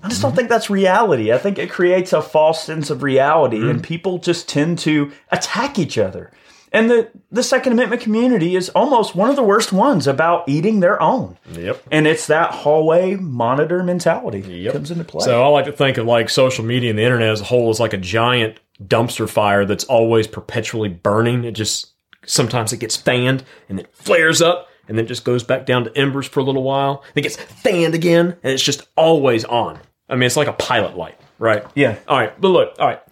I 0.03 0.09
just 0.09 0.23
don't 0.23 0.31
mm-hmm. 0.31 0.39
think 0.39 0.49
that's 0.49 0.71
reality. 0.71 1.33
I 1.33 1.39
think 1.39 1.59
it 1.59 1.71
creates 1.71 2.13
a 2.13 2.23
false 2.23 2.65
sense 2.65 2.91
of 2.91 3.03
reality, 3.03 3.59
and 3.59 3.81
mm-hmm. 3.81 3.81
people 3.83 4.19
just 4.19 4.49
tend 4.49 4.79
to 4.81 5.13
attack 5.31 5.79
each 5.79 5.99
other. 5.99 6.33
And 6.73 6.89
the, 6.89 7.11
the 7.33 7.43
Second 7.43 7.73
Amendment 7.73 8.01
community 8.03 8.55
is 8.55 8.69
almost 8.71 9.17
one 9.17 9.29
of 9.29 9.37
the 9.37 9.43
worst 9.43 9.73
ones 9.73 10.07
about 10.07 10.49
eating 10.49 10.81
their 10.81 11.01
own. 11.03 11.37
Yep. 11.53 11.83
And 11.91 12.07
it's 12.07 12.29
that 12.29 12.53
hallway 12.53 13.17
monitor 13.17 13.83
mentality 13.83 14.41
that 14.41 14.73
comes 14.73 14.91
into 14.91 15.05
play. 15.05 15.25
So 15.25 15.43
I 15.43 15.49
like 15.49 15.65
to 15.65 15.73
think 15.73 15.99
of 15.99 16.07
like 16.07 16.31
social 16.31 16.65
media 16.65 16.91
and 16.91 16.99
the 16.99 17.03
internet 17.03 17.31
as 17.31 17.41
a 17.41 17.45
whole 17.45 17.71
as 17.71 17.81
like 17.81 17.93
a 17.93 17.99
giant 17.99 18.61
dumpster 18.83 19.29
fire 19.29 19.65
that's 19.65 19.85
always 19.85 20.27
perpetually 20.29 20.89
burning. 20.89 21.45
It 21.45 21.53
just 21.53 21.93
sometimes 22.25 22.73
it 22.73 22.79
gets 22.79 22.97
fanned 22.97 23.43
and 23.69 23.81
it 23.81 23.93
flares 23.93 24.41
up 24.41 24.69
and 24.87 24.97
then 24.97 25.07
just 25.07 25.25
goes 25.25 25.43
back 25.43 25.67
down 25.67 25.85
to 25.85 25.99
embers 25.99 26.27
for 26.27 26.41
a 26.41 26.45
little 26.45 26.63
while. 26.63 27.03
It 27.15 27.23
gets 27.23 27.37
fanned 27.37 27.95
again 27.95 28.37
and 28.43 28.53
it's 28.53 28.63
just 28.63 28.87
always 28.97 29.45
on. 29.45 29.81
I 30.09 30.15
mean, 30.15 30.25
it's 30.25 30.37
like 30.37 30.49
a 30.49 30.53
pilot 30.53 30.97
light, 30.97 31.19
right? 31.39 31.65
yeah. 31.75 31.97
All 32.09 32.19
right, 32.19 32.39
but 32.41 32.49
look, 32.49 32.75
all 32.79 32.87
right. 32.89 33.03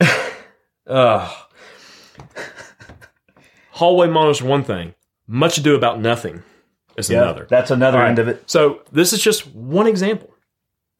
uh, 0.86 1.32
hallway 3.72 4.08
monitors 4.08 4.40
are 4.40 4.46
one 4.46 4.64
thing. 4.64 4.94
Much 5.26 5.58
ado 5.58 5.74
about 5.74 6.00
nothing 6.00 6.42
is 6.96 7.08
Yeah, 7.08 7.22
another. 7.22 7.46
That's 7.48 7.70
another 7.70 7.98
right. 7.98 8.08
end 8.08 8.18
of 8.18 8.28
it. 8.28 8.42
So 8.50 8.82
this 8.92 9.12
is 9.12 9.22
just 9.22 9.46
one 9.54 9.86
example, 9.86 10.34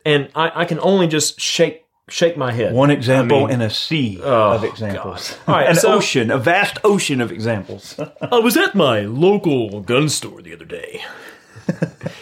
and 0.05 0.31
I, 0.35 0.63
I 0.63 0.65
can 0.65 0.79
only 0.81 1.07
just 1.07 1.41
shake 1.41 1.85
shake 2.09 2.37
my 2.37 2.53
head. 2.53 2.75
One 2.75 2.91
example 2.91 3.39
I 3.39 3.41
mean, 3.47 3.51
in 3.51 3.61
a 3.63 3.71
sea 3.71 4.21
Oh, 4.23 4.53
of 4.53 4.65
examples. 4.65 5.37
All 5.47 5.55
right, 5.55 5.69
An 5.71 5.77
so- 5.77 5.93
ocean, 5.95 6.31
a 6.31 6.39
vast 6.39 6.79
ocean 6.85 7.21
of 7.21 7.31
examples. 7.33 7.99
I 8.21 8.39
was 8.39 8.57
at 8.57 8.75
my 8.75 9.01
local 9.01 9.81
gun 9.83 10.09
store 10.09 10.43
the 10.43 10.55
other 10.55 10.65
day. 10.65 11.03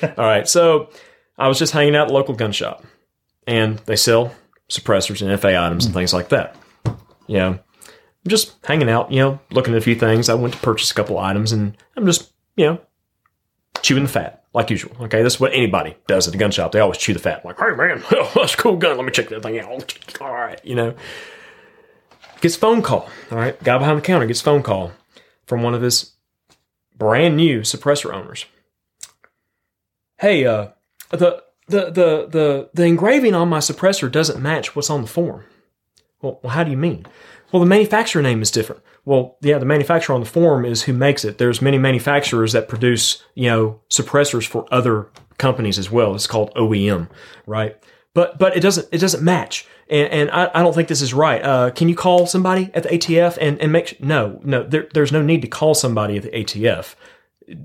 All 0.02 0.24
right, 0.24 0.46
so 0.48 0.90
I 1.38 1.48
was 1.48 1.58
just 1.58 1.72
hanging 1.72 1.96
out 1.96 2.02
at 2.02 2.08
the 2.08 2.14
local 2.14 2.34
gun 2.34 2.52
shop, 2.52 2.84
and 3.46 3.78
they 3.80 3.96
sell 3.96 4.34
suppressors 4.68 5.26
and 5.26 5.40
FA 5.40 5.56
items 5.58 5.84
and 5.86 5.94
things 5.94 6.12
like 6.12 6.28
that. 6.28 6.56
You 7.26 7.36
know, 7.38 7.58
I'm 8.24 8.28
just 8.28 8.54
hanging 8.64 8.88
out, 8.90 9.10
you 9.10 9.20
know, 9.20 9.40
looking 9.50 9.74
at 9.74 9.78
a 9.78 9.82
few 9.82 9.94
things. 9.94 10.28
I 10.28 10.34
went 10.34 10.54
to 10.54 10.60
purchase 10.60 10.90
a 10.90 10.94
couple 10.94 11.18
items, 11.18 11.52
and 11.52 11.76
I'm 11.96 12.06
just, 12.06 12.32
you 12.56 12.66
know, 12.66 12.80
chewing 13.82 14.02
the 14.02 14.08
fat 14.08 14.40
like 14.52 14.70
usual. 14.70 14.94
Okay, 15.00 15.22
that's 15.22 15.40
what 15.40 15.52
anybody 15.52 15.96
does 16.06 16.26
at 16.26 16.32
the 16.32 16.38
gun 16.38 16.50
shop. 16.50 16.72
They 16.72 16.80
always 16.80 16.98
chew 16.98 17.12
the 17.12 17.18
fat. 17.18 17.44
Like, 17.44 17.58
hey 17.58 17.74
man, 17.74 18.02
that's 18.34 18.54
a 18.54 18.56
cool 18.56 18.76
gun. 18.76 18.96
Let 18.96 19.06
me 19.06 19.12
check 19.12 19.28
that 19.28 19.42
thing 19.42 19.58
out. 19.58 19.98
All 20.20 20.32
right, 20.32 20.60
you 20.64 20.74
know. 20.74 20.94
Gets 22.40 22.56
a 22.56 22.58
phone 22.58 22.80
call. 22.80 23.08
All 23.30 23.38
right, 23.38 23.62
guy 23.62 23.76
behind 23.78 23.98
the 23.98 24.02
counter 24.02 24.26
gets 24.26 24.40
a 24.40 24.44
phone 24.44 24.62
call 24.62 24.92
from 25.46 25.62
one 25.62 25.74
of 25.74 25.82
his 25.82 26.12
brand 26.96 27.36
new 27.36 27.60
suppressor 27.60 28.14
owners. 28.14 28.46
Hey, 30.18 30.46
uh, 30.46 30.68
the 31.10 31.42
the 31.68 31.90
the 31.90 32.28
the 32.30 32.70
the 32.72 32.84
engraving 32.84 33.34
on 33.34 33.48
my 33.48 33.58
suppressor 33.58 34.10
doesn't 34.10 34.42
match 34.42 34.74
what's 34.74 34.90
on 34.90 35.02
the 35.02 35.08
form. 35.08 35.44
Well, 36.22 36.40
how 36.48 36.64
do 36.64 36.70
you 36.70 36.76
mean? 36.76 37.06
Well, 37.52 37.60
the 37.60 37.66
manufacturer 37.66 38.22
name 38.22 38.42
is 38.42 38.50
different. 38.50 38.82
Well, 39.04 39.36
yeah, 39.40 39.58
the 39.58 39.64
manufacturer 39.64 40.14
on 40.14 40.20
the 40.20 40.26
form 40.26 40.64
is 40.64 40.82
who 40.82 40.92
makes 40.92 41.24
it. 41.24 41.38
There's 41.38 41.60
many 41.60 41.78
manufacturers 41.78 42.52
that 42.52 42.68
produce, 42.68 43.24
you 43.34 43.48
know, 43.48 43.80
suppressors 43.88 44.46
for 44.46 44.66
other 44.72 45.08
companies 45.38 45.78
as 45.78 45.90
well. 45.90 46.14
It's 46.14 46.26
called 46.26 46.52
OEM, 46.54 47.08
right? 47.46 47.76
But 48.14 48.38
but 48.38 48.56
it 48.56 48.60
doesn't 48.60 48.88
it 48.92 48.98
doesn't 48.98 49.22
match, 49.22 49.66
and, 49.88 50.12
and 50.12 50.30
I, 50.30 50.50
I 50.52 50.62
don't 50.62 50.74
think 50.74 50.88
this 50.88 51.00
is 51.00 51.14
right. 51.14 51.42
Uh, 51.42 51.70
can 51.70 51.88
you 51.88 51.94
call 51.94 52.26
somebody 52.26 52.70
at 52.74 52.82
the 52.82 52.88
ATF 52.90 53.38
and 53.40 53.60
and 53.60 53.72
make 53.72 54.00
no 54.00 54.40
no 54.44 54.64
there, 54.64 54.88
there's 54.92 55.12
no 55.12 55.22
need 55.22 55.42
to 55.42 55.48
call 55.48 55.74
somebody 55.74 56.16
at 56.16 56.24
the 56.24 56.30
ATF. 56.30 56.94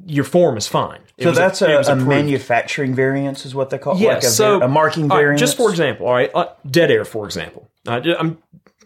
Your 0.06 0.24
form 0.24 0.58
is 0.58 0.68
fine. 0.68 1.02
It 1.18 1.26
So 1.26 1.32
that's 1.32 1.62
a, 1.62 1.78
was 1.78 1.88
a 1.88 1.96
manufacturing 1.96 2.96
variance, 2.96 3.46
is 3.46 3.54
what 3.54 3.70
they 3.70 3.78
call 3.78 3.96
it. 3.96 4.00
Yes, 4.00 4.24
like 4.24 4.24
a, 4.24 4.28
so 4.28 4.62
a 4.62 4.68
marking 4.68 5.08
right, 5.08 5.18
variance. 5.18 5.40
just 5.40 5.58
for 5.58 5.70
example, 5.70 6.08
all 6.08 6.14
right, 6.14 6.32
uh, 6.34 6.50
dead 6.70 6.90
air, 6.90 7.06
for 7.06 7.26
example. 7.26 7.70
Uh, 7.88 8.02
I'm 8.20 8.38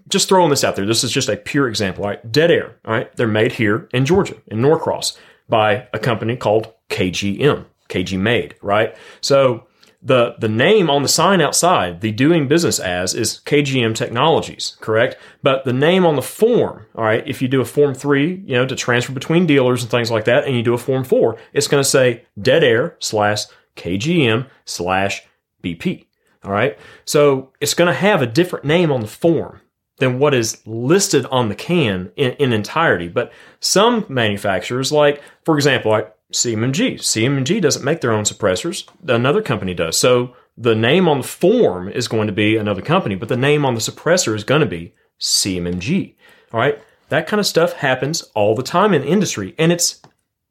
just 0.09 0.27
throwing 0.27 0.49
this 0.49 0.63
out 0.63 0.75
there. 0.75 0.85
This 0.85 1.03
is 1.03 1.11
just 1.11 1.29
a 1.29 1.37
pure 1.37 1.67
example. 1.67 2.03
All 2.03 2.09
right, 2.09 2.31
dead 2.31 2.51
air. 2.51 2.75
All 2.85 2.93
right, 2.93 3.15
they're 3.15 3.27
made 3.27 3.53
here 3.53 3.87
in 3.93 4.05
Georgia, 4.05 4.35
in 4.47 4.61
Norcross, 4.61 5.17
by 5.47 5.87
a 5.93 5.99
company 5.99 6.35
called 6.35 6.73
KGM, 6.89 7.65
KG 7.89 8.19
Made. 8.19 8.55
Right, 8.61 8.95
so. 9.21 9.65
The, 10.01 10.35
the 10.39 10.47
name 10.47 10.89
on 10.89 11.03
the 11.03 11.09
sign 11.09 11.41
outside, 11.41 11.99
the 11.99 12.13
doing 12.13 12.47
business 12.47 12.79
as, 12.79 13.13
is 13.13 13.41
KGM 13.43 13.95
Technologies, 13.95 14.77
correct? 14.79 15.17
But 15.43 15.65
the 15.65 15.73
name 15.73 16.05
on 16.05 16.15
the 16.15 16.21
form, 16.21 16.85
all 16.95 17.03
right, 17.03 17.21
if 17.27 17.41
you 17.41 17.49
do 17.49 17.59
a 17.59 17.65
form 17.65 17.93
three, 17.93 18.41
you 18.45 18.55
know, 18.55 18.65
to 18.65 18.77
transfer 18.77 19.11
between 19.11 19.45
dealers 19.45 19.81
and 19.81 19.91
things 19.91 20.09
like 20.09 20.23
that, 20.23 20.45
and 20.45 20.55
you 20.55 20.63
do 20.63 20.73
a 20.73 20.77
form 20.77 21.03
four, 21.03 21.37
it's 21.51 21.67
going 21.67 21.83
to 21.83 21.89
say 21.89 22.23
Dead 22.41 22.63
Air 22.63 22.95
slash 22.99 23.47
KGM 23.75 24.47
slash 24.63 25.23
BP. 25.61 26.05
All 26.43 26.51
right. 26.51 26.77
So 27.05 27.51
it's 27.59 27.73
going 27.73 27.87
to 27.87 27.99
have 27.99 28.21
a 28.21 28.27
different 28.27 28.65
name 28.65 28.91
on 28.91 29.01
the 29.01 29.07
form 29.07 29.61
than 29.99 30.19
what 30.19 30.33
is 30.33 30.61
listed 30.65 31.25
on 31.27 31.49
the 31.49 31.55
can 31.55 32.11
in, 32.15 32.31
in 32.33 32.53
entirety. 32.53 33.07
But 33.07 33.31
some 33.59 34.05
manufacturers, 34.09 34.91
like, 34.91 35.21
for 35.45 35.55
example, 35.55 35.91
like 35.91 36.13
CMMG, 36.33 36.95
CMMG 36.95 37.61
doesn't 37.61 37.85
make 37.85 38.01
their 38.01 38.11
own 38.11 38.23
suppressors. 38.23 38.87
Another 39.07 39.41
company 39.41 39.73
does. 39.73 39.97
So 39.97 40.35
the 40.57 40.75
name 40.75 41.07
on 41.07 41.19
the 41.19 41.27
form 41.27 41.89
is 41.89 42.07
going 42.07 42.27
to 42.27 42.33
be 42.33 42.57
another 42.57 42.81
company, 42.81 43.15
but 43.15 43.29
the 43.29 43.37
name 43.37 43.65
on 43.65 43.75
the 43.75 43.81
suppressor 43.81 44.35
is 44.35 44.43
going 44.43 44.61
to 44.61 44.67
be 44.67 44.93
CMMG. 45.19 46.15
All 46.53 46.59
right. 46.59 46.81
That 47.09 47.27
kind 47.27 47.39
of 47.39 47.45
stuff 47.45 47.73
happens 47.73 48.21
all 48.35 48.55
the 48.55 48.63
time 48.63 48.93
in 48.93 49.01
the 49.01 49.07
industry. 49.07 49.55
And 49.57 49.71
it's 49.71 50.01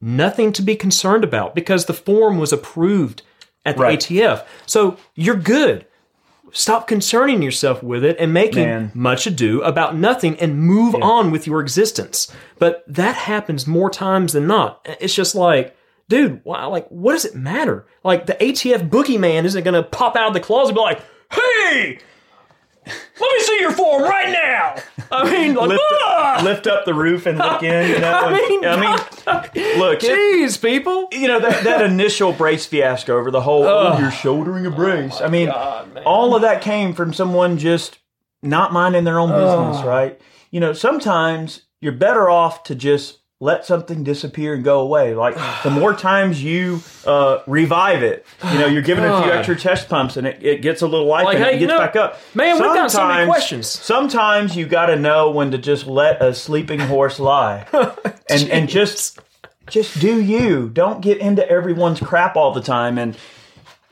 nothing 0.01 0.51
to 0.53 0.61
be 0.61 0.75
concerned 0.75 1.23
about 1.23 1.55
because 1.55 1.85
the 1.85 1.93
form 1.93 2.37
was 2.37 2.53
approved 2.53 3.21
at 3.65 3.77
the 3.77 3.83
Right. 3.83 3.99
ATF. 3.99 4.45
So 4.65 4.97
you're 5.15 5.35
good. 5.35 5.85
Stop 6.51 6.87
concerning 6.87 7.41
yourself 7.41 7.81
with 7.83 8.03
it 8.03 8.17
and 8.19 8.33
making 8.33 8.63
Man. 8.63 8.91
much 8.93 9.27
ado 9.27 9.61
about 9.61 9.95
nothing 9.95 10.39
and 10.39 10.59
move 10.59 10.95
on 10.95 11.31
with 11.31 11.47
your 11.47 11.61
existence. 11.61 12.31
But 12.57 12.83
that 12.87 13.15
happens 13.15 13.67
more 13.67 13.89
times 13.89 14.33
than 14.33 14.47
not. 14.47 14.85
It's 14.99 15.13
just 15.13 15.35
like, 15.35 15.75
dude, 16.07 16.43
wow, 16.43 16.69
like, 16.69 16.87
what 16.89 17.13
does 17.13 17.25
it 17.25 17.35
matter? 17.35 17.85
Like, 18.03 18.25
the 18.25 18.33
ATF 18.33 18.89
boogeyman 18.89 19.45
isn't 19.45 19.63
going 19.63 19.81
to 19.81 19.83
pop 19.83 20.15
out 20.15 20.27
of 20.27 20.33
the 20.33 20.39
closet 20.39 20.69
and 20.69 20.75
be 20.75 20.81
like, 20.81 21.01
hey, 21.31 21.99
let 23.19 23.31
me 23.37 23.39
see 23.43 23.57
your 23.61 23.71
form 23.71 24.03
right 24.03 24.31
now. 24.31 24.75
I 25.11 25.29
mean, 25.29 25.55
like, 25.55 25.69
lift, 25.69 25.83
"Ah!" 26.03 26.41
lift 26.43 26.67
up 26.67 26.85
the 26.85 26.93
roof 26.93 27.25
and 27.25 27.37
look 27.37 27.63
in. 27.63 27.89
You 27.89 27.99
know, 27.99 28.11
I 28.23 28.33
mean, 28.33 28.65
I 28.65 28.75
mean, 28.79 29.79
look, 29.79 30.03
it- 30.03 30.11
Jeez, 30.17 30.61
people. 30.61 31.07
you 31.11 31.27
know 31.27 31.39
that, 31.39 31.63
that 31.63 31.81
initial 31.81 32.31
brace 32.33 32.65
fiasco 32.65 33.17
over 33.17 33.31
the 33.31 33.41
whole 33.41 33.63
oh, 33.63 33.97
you're 33.99 34.11
shouldering 34.11 34.65
a 34.65 34.71
brace. 34.71 35.19
I 35.21 35.27
mean, 35.29 35.49
all 35.49 36.35
of 36.35 36.41
that 36.43 36.61
came 36.61 36.93
from 36.93 37.13
someone 37.13 37.57
just 37.57 37.97
not 38.41 38.71
minding 38.71 39.03
their 39.03 39.19
own 39.19 39.29
business, 39.29 39.83
right? 39.85 40.19
You 40.51 40.59
know, 40.59 40.73
sometimes 40.73 41.63
you're 41.81 41.91
better 41.91 42.29
off 42.29 42.63
to 42.63 42.75
just 42.75 43.19
let 43.41 43.65
something 43.65 44.03
disappear 44.03 44.53
and 44.53 44.63
go 44.65 44.81
away. 44.81 45.15
Like 45.15 45.35
the 45.63 45.69
more 45.69 45.93
times 45.95 46.43
you 46.43 46.81
uh, 47.05 47.39
revive 47.47 48.03
it, 48.03 48.25
you 48.51 48.59
know, 48.59 48.65
you're 48.67 48.81
giving 48.81 49.03
it 49.05 49.07
a 49.09 49.21
few 49.23 49.31
extra 49.31 49.55
chest 49.55 49.87
pumps 49.87 50.17
and 50.17 50.27
it, 50.27 50.43
it 50.43 50.61
gets 50.61 50.81
a 50.81 50.87
little 50.87 51.05
life 51.07 51.23
Like, 51.25 51.35
and 51.37 51.45
hey, 51.45 51.55
it 51.55 51.59
gets 51.59 51.69
know, 51.69 51.77
back 51.77 51.95
up. 51.95 52.19
man, 52.33 52.55
we've 52.55 52.63
got 52.63 52.91
so 52.91 52.99
many 53.07 53.19
Sometimes- 53.19 53.29
questions. 53.29 53.67
Sometimes 53.69 54.55
you 54.57 54.65
got 54.67 54.87
to 54.87 54.97
know 54.97 55.31
when 55.31 55.51
to 55.51 55.57
just 55.57 55.87
let 55.87 56.21
a 56.21 56.33
sleeping 56.33 56.79
horse 56.81 57.19
lie, 57.19 57.65
and 58.29 58.49
and 58.49 58.67
just 58.69 59.19
just 59.69 59.99
do 59.99 60.21
you. 60.21 60.67
Don't 60.69 60.99
get 61.01 61.19
into 61.19 61.47
everyone's 61.49 61.99
crap 61.99 62.35
all 62.35 62.51
the 62.53 62.61
time. 62.61 62.97
And 62.97 63.15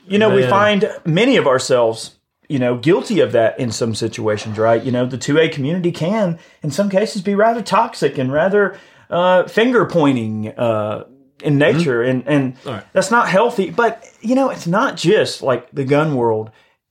you 0.06 0.18
know, 0.18 0.28
we 0.34 0.42
find 0.46 0.90
many 1.04 1.36
of 1.36 1.46
ourselves, 1.46 2.16
you 2.48 2.58
know, 2.58 2.76
guilty 2.76 3.20
of 3.20 3.32
that 3.32 3.58
in 3.60 3.70
some 3.70 3.94
situations, 3.94 4.58
right? 4.58 4.82
You 4.82 4.90
know, 4.90 5.06
the 5.06 5.18
2A 5.18 5.52
community 5.52 5.92
can, 5.92 6.38
in 6.62 6.70
some 6.70 6.88
cases, 6.90 7.22
be 7.22 7.34
rather 7.34 7.62
toxic 7.62 8.16
and 8.18 8.32
rather 8.32 8.76
uh, 9.10 9.48
finger 9.48 9.86
pointing 9.86 10.48
uh, 10.48 11.04
in 11.42 11.58
nature. 11.58 12.02
And, 12.02 12.26
and 12.26 12.56
right. 12.64 12.84
that's 12.92 13.10
not 13.10 13.28
healthy. 13.28 13.70
But, 13.70 14.04
you 14.20 14.34
know, 14.34 14.50
it's 14.50 14.66
not 14.66 14.96
just 14.96 15.42
like 15.42 15.70
the 15.70 15.84
gun 15.84 16.14
world. 16.14 16.50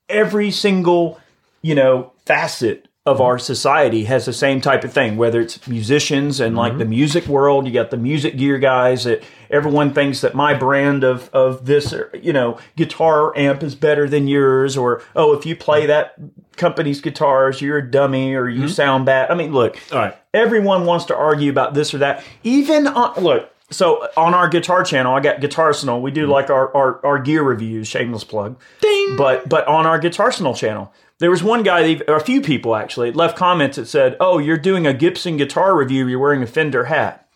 Every 0.09 0.51
single, 0.51 1.19
you 1.62 1.75
know, 1.75 2.13
facet 2.25 2.88
of 3.05 3.21
our 3.21 3.39
society 3.39 4.03
has 4.03 4.25
the 4.25 4.33
same 4.33 4.59
type 4.59 4.83
of 4.83 4.91
thing, 4.91 5.15
whether 5.15 5.39
it's 5.39 5.65
musicians 5.65 6.41
and 6.41 6.57
like 6.57 6.77
the 6.77 6.86
music 6.86 7.25
world, 7.27 7.65
you 7.65 7.71
got 7.71 7.89
the 7.89 7.97
music 7.97 8.36
gear 8.38 8.57
guys 8.57 9.05
that 9.05 9.24
everyone 9.49 9.93
thinks 9.93 10.21
that 10.21 10.35
my 10.35 10.53
brand 10.53 11.03
of, 11.03 11.29
of 11.33 11.65
this, 11.65 11.93
you 12.13 12.33
know, 12.33 12.59
guitar 12.75 13.35
amp 13.37 13.63
is 13.63 13.75
better 13.75 14.07
than 14.07 14.27
yours, 14.27 14.77
or, 14.77 15.01
oh, 15.15 15.33
if 15.33 15.45
you 15.45 15.55
play 15.55 15.85
that 15.85 16.15
company's 16.55 17.01
guitars, 17.01 17.61
you're 17.61 17.77
a 17.77 17.91
dummy 17.91 18.33
or 18.33 18.49
you 18.49 18.61
mm-hmm. 18.61 18.69
sound 18.69 19.05
bad. 19.05 19.29
I 19.31 19.35
mean, 19.35 19.53
look, 19.53 19.77
All 19.91 19.99
right. 19.99 20.17
everyone 20.33 20.85
wants 20.85 21.05
to 21.05 21.15
argue 21.15 21.49
about 21.49 21.73
this 21.73 21.93
or 21.93 21.99
that. 21.99 22.23
Even 22.43 22.87
on, 22.87 23.23
look, 23.23 23.53
so 23.69 24.07
on 24.15 24.33
our 24.33 24.47
guitar 24.47 24.83
channel, 24.83 25.13
I 25.13 25.19
got 25.19 25.41
Guitar 25.41 25.65
Arsenal. 25.65 26.01
We 26.01 26.11
do 26.11 26.23
mm-hmm. 26.23 26.31
like 26.31 26.49
our, 26.49 26.75
our, 26.75 27.05
our 27.05 27.19
gear 27.19 27.43
reviews, 27.43 27.87
shameless 27.87 28.23
plug. 28.23 28.59
Ding. 28.81 29.15
But 29.17 29.49
but 29.49 29.67
on 29.67 29.85
our 29.85 29.99
Guitar 29.99 30.27
Arsenal 30.27 30.53
channel, 30.53 30.93
there 31.19 31.31
was 31.31 31.43
one 31.43 31.63
guy, 31.63 31.99
or 32.07 32.15
a 32.15 32.21
few 32.21 32.41
people 32.41 32.75
actually, 32.75 33.11
left 33.11 33.37
comments 33.37 33.77
that 33.77 33.87
said, 33.87 34.15
"Oh, 34.19 34.37
you're 34.37 34.57
doing 34.57 34.87
a 34.87 34.93
Gibson 34.93 35.35
guitar 35.35 35.75
review. 35.75 36.07
You're 36.07 36.19
wearing 36.19 36.43
a 36.43 36.47
Fender 36.47 36.85
hat." 36.85 37.26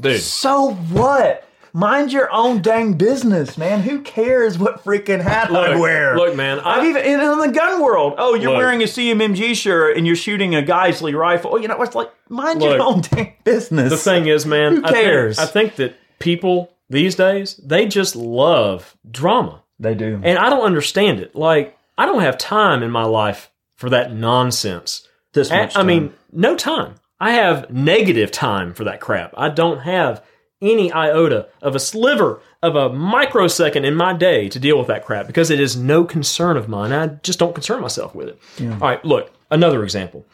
Dude. 0.00 0.20
So 0.20 0.72
what? 0.72 1.42
Mind 1.72 2.10
your 2.10 2.32
own 2.32 2.62
dang 2.62 2.94
business, 2.94 3.58
man. 3.58 3.82
Who 3.82 4.00
cares 4.00 4.58
what 4.58 4.82
freaking 4.82 5.20
hat 5.20 5.50
I 5.50 5.72
Look, 5.72 5.80
wear? 5.82 6.16
look, 6.16 6.34
man, 6.34 6.58
I- 6.60 6.78
I've 6.78 6.86
even 6.86 7.04
in, 7.04 7.20
in 7.20 7.38
the 7.38 7.48
gun 7.52 7.82
world. 7.82 8.14
Oh, 8.16 8.34
you're 8.34 8.52
Look. 8.52 8.58
wearing 8.58 8.80
a 8.82 8.86
CMMG 8.86 9.54
shirt 9.54 9.96
and 9.98 10.06
you're 10.06 10.16
shooting 10.16 10.54
a 10.54 10.62
Geissele 10.62 11.14
rifle. 11.14 11.50
Oh, 11.52 11.56
you 11.58 11.68
know 11.68 11.76
what's 11.76 11.94
like? 11.94 12.10
Mind 12.30 12.62
your 12.62 12.80
own 12.80 13.02
dang 13.02 13.34
business. 13.44 13.90
The 13.90 13.96
thing 13.98 14.26
is, 14.26 14.46
man, 14.46 14.76
Who 14.76 14.84
I 14.84 14.90
think- 14.92 15.04
cares? 15.04 15.38
I 15.38 15.44
think, 15.46 15.76
that 15.76 15.96
people 16.18 16.72
these 16.88 17.14
days 17.14 17.56
they 17.62 17.84
just 17.86 18.16
love 18.16 18.96
drama, 19.10 19.62
they 19.78 19.94
do. 19.94 20.18
and 20.24 20.38
I 20.38 20.48
don't 20.48 20.64
understand 20.64 21.20
it. 21.20 21.34
Like 21.36 21.76
I 21.98 22.06
don't 22.06 22.20
have 22.22 22.38
time 22.38 22.82
in 22.82 22.90
my 22.90 23.04
life 23.04 23.50
for 23.74 23.90
that 23.90 24.14
nonsense. 24.14 25.06
this 25.34 25.50
I, 25.50 25.56
much 25.62 25.76
I 25.76 25.82
mean, 25.82 26.14
no 26.32 26.56
time. 26.56 26.94
I 27.18 27.32
have 27.32 27.70
negative 27.70 28.30
time 28.30 28.74
for 28.74 28.84
that 28.84 29.00
crap. 29.00 29.32
I 29.36 29.48
don't 29.48 29.80
have 29.80 30.22
any 30.62 30.90
iota 30.92 31.48
of 31.60 31.74
a 31.74 31.80
sliver 31.80 32.40
of 32.62 32.76
a 32.76 32.88
microsecond 32.88 33.84
in 33.84 33.94
my 33.94 34.12
day 34.12 34.48
to 34.48 34.58
deal 34.58 34.78
with 34.78 34.86
that 34.86 35.04
crap 35.04 35.26
because 35.26 35.50
it 35.50 35.60
is 35.60 35.76
no 35.76 36.04
concern 36.04 36.56
of 36.56 36.68
mine. 36.68 36.92
I 36.92 37.08
just 37.22 37.38
don't 37.38 37.54
concern 37.54 37.80
myself 37.82 38.14
with 38.14 38.28
it. 38.28 38.40
All 38.72 38.88
right, 38.88 39.04
look, 39.04 39.32
another 39.50 39.84
example. 39.84 40.26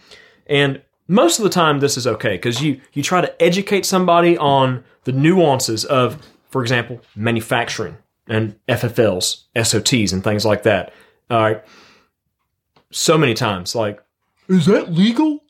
And 0.46 0.82
most 1.08 1.38
of 1.38 1.42
the 1.44 1.50
time 1.50 1.80
this 1.80 1.96
is 1.96 2.06
okay 2.06 2.34
because 2.34 2.62
you 2.62 2.80
you 2.92 3.02
try 3.02 3.20
to 3.20 3.42
educate 3.42 3.84
somebody 3.84 4.38
on 4.38 4.84
the 5.04 5.12
nuances 5.12 5.84
of, 5.84 6.24
for 6.50 6.62
example, 6.62 7.00
manufacturing 7.16 7.96
and 8.28 8.56
FFLs, 8.68 9.44
SOTs, 9.56 10.12
and 10.12 10.22
things 10.22 10.44
like 10.44 10.62
that. 10.62 10.92
All 11.30 11.42
right. 11.42 11.64
So 12.90 13.18
many 13.18 13.34
times, 13.34 13.74
like, 13.74 14.02
is 14.48 14.66
that 14.66 14.92
legal? 14.92 15.41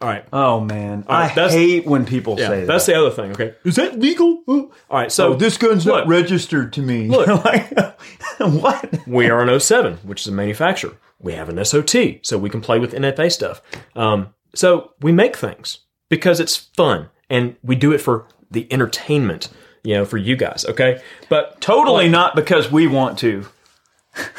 All 0.00 0.08
right. 0.08 0.24
oh 0.32 0.60
man, 0.60 1.04
right, 1.08 1.30
I 1.30 1.34
that's- 1.34 1.52
hate 1.52 1.86
when 1.86 2.06
people 2.06 2.36
Yeah, 2.38 2.48
say 2.48 2.64
that's 2.64 2.86
that. 2.86 2.92
the 2.94 2.98
other 3.00 3.10
thing. 3.10 3.32
Okay, 3.32 3.54
is 3.64 3.76
that 3.76 3.98
legal? 4.00 4.42
All 4.46 4.70
right, 4.90 5.12
so 5.12 5.32
Oh, 5.32 5.36
this 5.36 5.58
gun's 5.58 5.84
look, 5.84 6.06
not 6.06 6.08
registered 6.08 6.72
to 6.74 6.82
me. 6.82 7.08
Look. 7.08 7.26
like, 7.44 7.70
what? 8.38 9.06
we 9.06 9.28
are 9.28 9.42
an 9.42 9.60
07, 9.60 9.98
which 10.04 10.22
is 10.22 10.28
a 10.28 10.32
manufacturer. 10.32 10.96
We 11.18 11.34
have 11.34 11.50
an 11.50 11.62
SOT, 11.62 11.94
so 12.22 12.38
we 12.38 12.48
can 12.48 12.62
play 12.62 12.78
with 12.78 12.94
NFA 12.94 13.30
stuff. 13.30 13.60
Um, 13.94 14.32
so 14.54 14.92
we 15.02 15.12
make 15.12 15.36
things 15.36 15.80
because 16.08 16.40
it's 16.40 16.56
fun, 16.56 17.10
and 17.28 17.56
we 17.62 17.76
do 17.76 17.92
it 17.92 17.98
for 17.98 18.26
the 18.50 18.66
entertainment, 18.72 19.50
you 19.84 19.94
know, 19.94 20.06
for 20.06 20.16
you 20.16 20.34
guys. 20.34 20.64
Okay, 20.64 21.02
but 21.28 21.60
Totally 21.60 22.08
not 22.08 22.34
because 22.34 22.72
we 22.72 22.86
want 22.86 23.18
to. 23.18 23.44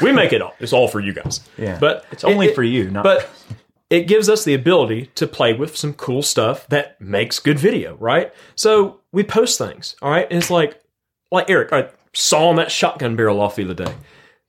we 0.02 0.12
make 0.12 0.34
it 0.34 0.42
all. 0.42 0.56
It's 0.60 0.74
all 0.74 0.88
for 0.88 1.00
you 1.00 1.14
guys. 1.14 1.40
Yeah, 1.58 1.78
but 1.80 2.04
it's 2.12 2.24
only 2.24 2.52
for 2.56 2.64
you. 2.64 2.90
Not 2.90 3.04
But 3.04 3.30
it 3.92 4.08
gives 4.08 4.30
us 4.30 4.46
the 4.46 4.54
ability 4.54 5.08
to 5.16 5.28
play 5.28 5.54
with 5.54 5.76
some 5.76 5.94
cool 5.94 6.24
stuff 6.24 6.66
that 6.70 7.00
makes 7.02 7.40
good 7.40 7.60
video, 7.60 7.98
right? 7.98 8.34
So 8.56 9.02
we 9.12 9.22
post 9.22 9.58
things, 9.58 9.98
all 10.02 10.10
right? 10.10 10.26
And 10.32 10.40
it's 10.40 10.50
like, 10.50 10.82
like 11.30 11.50
Eric, 11.50 11.74
I 11.74 11.90
saw 12.14 12.48
on 12.48 12.56
that 12.56 12.72
shotgun 12.72 13.18
barrel 13.18 13.42
off 13.42 13.58
the 13.58 13.66
other 13.66 13.74
day. 13.74 13.94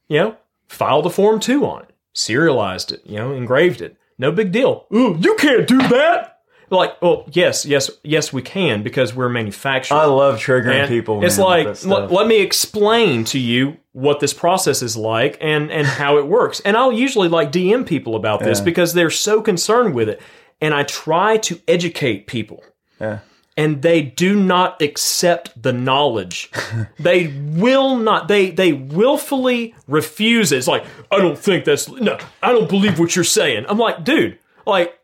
You 0.06 0.18
know, 0.18 0.36
filed 0.68 1.06
a 1.06 1.10
Form 1.10 1.40
2 1.40 1.66
on 1.66 1.82
it, 1.82 1.90
serialized 2.14 2.92
it, 2.92 3.02
you 3.04 3.16
know, 3.16 3.32
engraved 3.32 3.80
it. 3.80 3.96
No 4.16 4.30
big 4.30 4.52
deal. 4.52 4.86
Ooh, 4.94 5.16
you 5.18 5.34
can't 5.34 5.66
do 5.66 5.78
that. 5.88 6.31
Like, 6.70 7.00
well, 7.02 7.28
yes, 7.32 7.66
yes, 7.66 7.90
yes, 8.02 8.32
we 8.32 8.40
can 8.42 8.82
because 8.82 9.14
we're 9.14 9.28
manufacturing. 9.28 10.00
I 10.00 10.04
love 10.06 10.38
triggering 10.38 10.74
And 10.80 10.88
people. 10.88 11.22
It's 11.24 11.36
man, 11.36 11.46
like 11.46 11.84
let, 11.84 12.10
let 12.10 12.26
me 12.26 12.40
explain 12.40 13.24
to 13.24 13.38
you 13.38 13.76
what 13.92 14.20
this 14.20 14.32
process 14.32 14.80
is 14.82 14.96
like 14.96 15.36
and 15.40 15.70
and 15.70 15.86
how 15.86 16.16
it 16.18 16.26
works. 16.26 16.60
And 16.60 16.76
I'll 16.76 16.92
usually 16.92 17.28
like 17.28 17.52
DM 17.52 17.86
people 17.86 18.16
about 18.16 18.40
this 18.40 18.58
Yeah. 18.58 18.64
because 18.64 18.94
they're 18.94 19.10
so 19.10 19.42
concerned 19.42 19.94
with 19.94 20.08
it. 20.08 20.20
And 20.62 20.72
I 20.72 20.84
try 20.84 21.36
to 21.38 21.60
educate 21.68 22.26
people. 22.26 22.64
Yeah. 23.00 23.18
And 23.54 23.82
they 23.82 24.00
do 24.00 24.34
not 24.34 24.80
accept 24.80 25.60
the 25.62 25.74
knowledge. 25.74 26.50
they 26.98 27.26
will 27.36 27.96
not. 27.96 28.28
They 28.28 28.50
they 28.50 28.72
willfully 28.72 29.74
refuse 29.86 30.52
it. 30.52 30.58
It's 30.58 30.68
like 30.68 30.86
I 31.10 31.18
don't 31.18 31.38
think 31.38 31.66
that's 31.66 31.86
no. 31.90 32.16
I 32.42 32.52
don't 32.52 32.68
believe 32.70 32.98
what 32.98 33.14
you're 33.14 33.24
saying. 33.26 33.66
I'm 33.68 33.76
like, 33.76 34.04
dude, 34.04 34.38
like, 34.64 34.98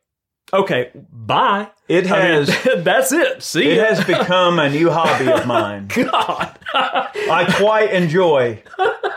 okay, 0.52 0.90
bye. 1.12 1.68
It 1.88 2.10
I 2.10 2.18
mean, 2.38 2.46
has- 2.46 2.58
that's 2.84 3.12
it. 3.12 3.42
See, 3.42 3.66
It 3.70 3.76
ya. 3.78 3.84
has 3.86 4.04
become 4.04 4.58
a 4.58 4.68
new 4.68 4.90
hobby 4.90 5.30
of 5.30 5.46
mine. 5.56 5.88
God. 5.88 6.58
I 6.74 7.54
quite 7.58 7.92
enjoy 7.92 8.62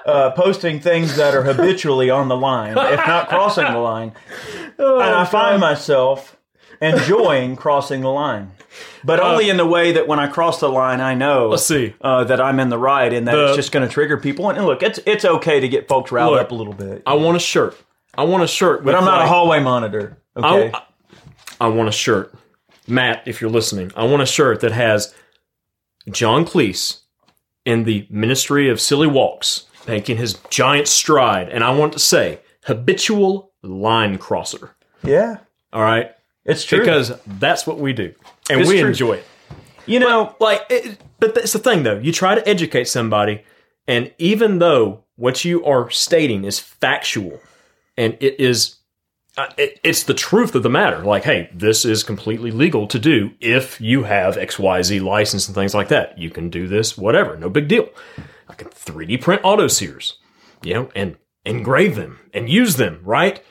uh, 0.06 0.32
posting 0.32 0.80
things 0.80 1.16
that 1.18 1.34
are 1.36 1.44
habitually 1.44 2.10
on 2.10 2.28
the 2.30 2.36
line, 2.38 2.78
if 2.78 3.08
not 3.08 3.28
crossing 3.30 3.66
the 3.66 3.80
line. 3.80 4.14
Oh, 4.84 5.00
and 5.00 5.14
I 5.14 5.26
find 5.26 5.60
myself 5.62 6.38
enjoying 6.82 7.56
crossing 7.56 8.02
the 8.02 8.10
line, 8.10 8.52
but 9.04 9.20
only 9.20 9.48
in 9.50 9.58
the 9.58 9.66
way 9.66 9.92
that 9.92 10.08
when 10.08 10.18
I 10.18 10.26
cross 10.26 10.60
the 10.60 10.70
line, 10.70 11.02
I 11.02 11.14
know 11.14 11.46
Uh, 11.48 11.50
Let's 11.50 11.66
see. 11.68 11.94
uh, 12.02 12.24
that 12.24 12.42
I'm 12.42 12.60
in 12.60 12.70
the 12.70 12.80
right 12.80 13.14
and 13.14 13.28
that 13.28 13.36
The- 13.36 13.48
it's 13.50 13.56
just 13.58 13.72
going 13.72 13.88
to 13.88 13.94
trigger 13.94 14.18
people. 14.18 14.50
And 14.50 14.66
look, 14.66 14.82
it's 14.82 15.00
it's 15.06 15.24
okay 15.24 15.60
to 15.60 15.68
get 15.68 15.88
folks 15.88 16.12
riled 16.12 16.32
Look, 16.34 16.42
up 16.42 16.52
a 16.52 16.56
little 16.56 16.74
bit, 16.74 17.04
I 17.06 17.14
want 17.14 17.38
a 17.38 17.40
shirt. 17.40 17.78
I 18.18 18.24
want 18.24 18.42
a 18.42 18.48
shirt. 18.48 18.84
but 18.84 18.96
I'm 18.96 19.06
not 19.06 19.22
a 19.22 19.28
hallway 19.28 19.60
monitor. 19.60 20.18
Okay, 20.36 20.72
I, 20.74 20.82
I 21.62 21.68
want 21.68 21.88
a 21.88 21.92
shirt. 21.94 22.34
Matt, 22.88 23.24
if 23.26 23.40
you're 23.40 23.50
listening, 23.50 23.92
I 23.96 24.04
want 24.06 24.22
a 24.22 24.26
shirt 24.26 24.60
that 24.62 24.72
has 24.74 25.14
John 26.10 26.44
Cleese 26.46 27.02
in 27.66 27.84
the 27.84 28.08
Ministry 28.10 28.70
of 28.70 28.82
Silly 28.82 29.08
Walks 29.08 29.68
making 29.88 30.18
his 30.18 30.34
giant 30.50 30.88
stride. 30.88 31.50
And 31.50 31.64
I 31.64 31.70
want 31.72 31.94
to 31.94 32.00
say 32.00 32.40
habitual 32.64 33.52
line 33.64 34.18
crosser. 34.18 34.76
yeah, 35.04 35.38
All 35.72 35.84
right? 35.84 36.12
it's 36.46 36.64
true. 36.66 36.80
Because 36.80 37.14
that's 37.40 37.68
what 37.68 37.78
we 37.78 37.94
do. 37.94 38.14
And 38.50 38.62
It's 38.62 38.70
we 38.70 38.80
true. 38.80 38.90
enjoy 38.90 39.14
it. 39.14 39.26
you 39.86 40.00
know, 40.00 40.36
like 40.40 40.64
it, 40.72 40.98
but 41.20 41.36
that's 41.36 41.54
the 41.54 41.60
thing 41.60 41.84
though 41.84 42.00
you 42.00 42.12
try 42.12 42.34
to 42.36 42.48
educate 42.50 42.86
somebody 42.88 43.44
and 43.88 44.12
even 44.18 44.58
though 44.60 45.04
what 45.18 45.46
you 45.46 45.64
are 45.66 45.90
stating 45.92 46.44
is 46.46 46.60
factual 46.60 47.40
and 47.98 48.18
it 48.20 48.40
is 48.40 48.78
uh, 49.38 49.48
it, 49.58 49.80
it's 49.84 50.04
the 50.04 50.14
truth 50.14 50.56
of 50.56 50.64
the 50.64 50.70
matter 50.70 51.00
like 51.00 51.24
hey 51.24 51.50
this 51.54 51.86
is 51.86 52.04
completely 52.04 52.52
legal 52.52 52.88
to 52.88 53.00
do 53.00 53.32
if 53.40 53.80
you 53.80 54.04
have 54.04 54.36
xyz 54.36 55.02
license 55.02 55.48
and 55.48 55.56
things 55.56 55.74
like 55.74 55.88
that 55.88 56.18
you 56.18 56.30
can 56.30 56.50
do 56.50 56.68
this 56.68 56.98
whatever 56.98 57.38
no 57.38 57.50
big 57.50 57.68
deal 57.68 57.88
i 58.50 58.54
can 58.54 58.68
3d 58.68 59.22
print 59.22 59.42
auto 59.44 59.68
sears 59.68 60.18
you 60.64 60.74
know 60.74 60.90
and 60.96 61.18
engrave 61.46 61.96
them 61.96 62.20
and 62.34 62.50
use 62.50 62.76
them 62.76 63.00
right 63.04 63.42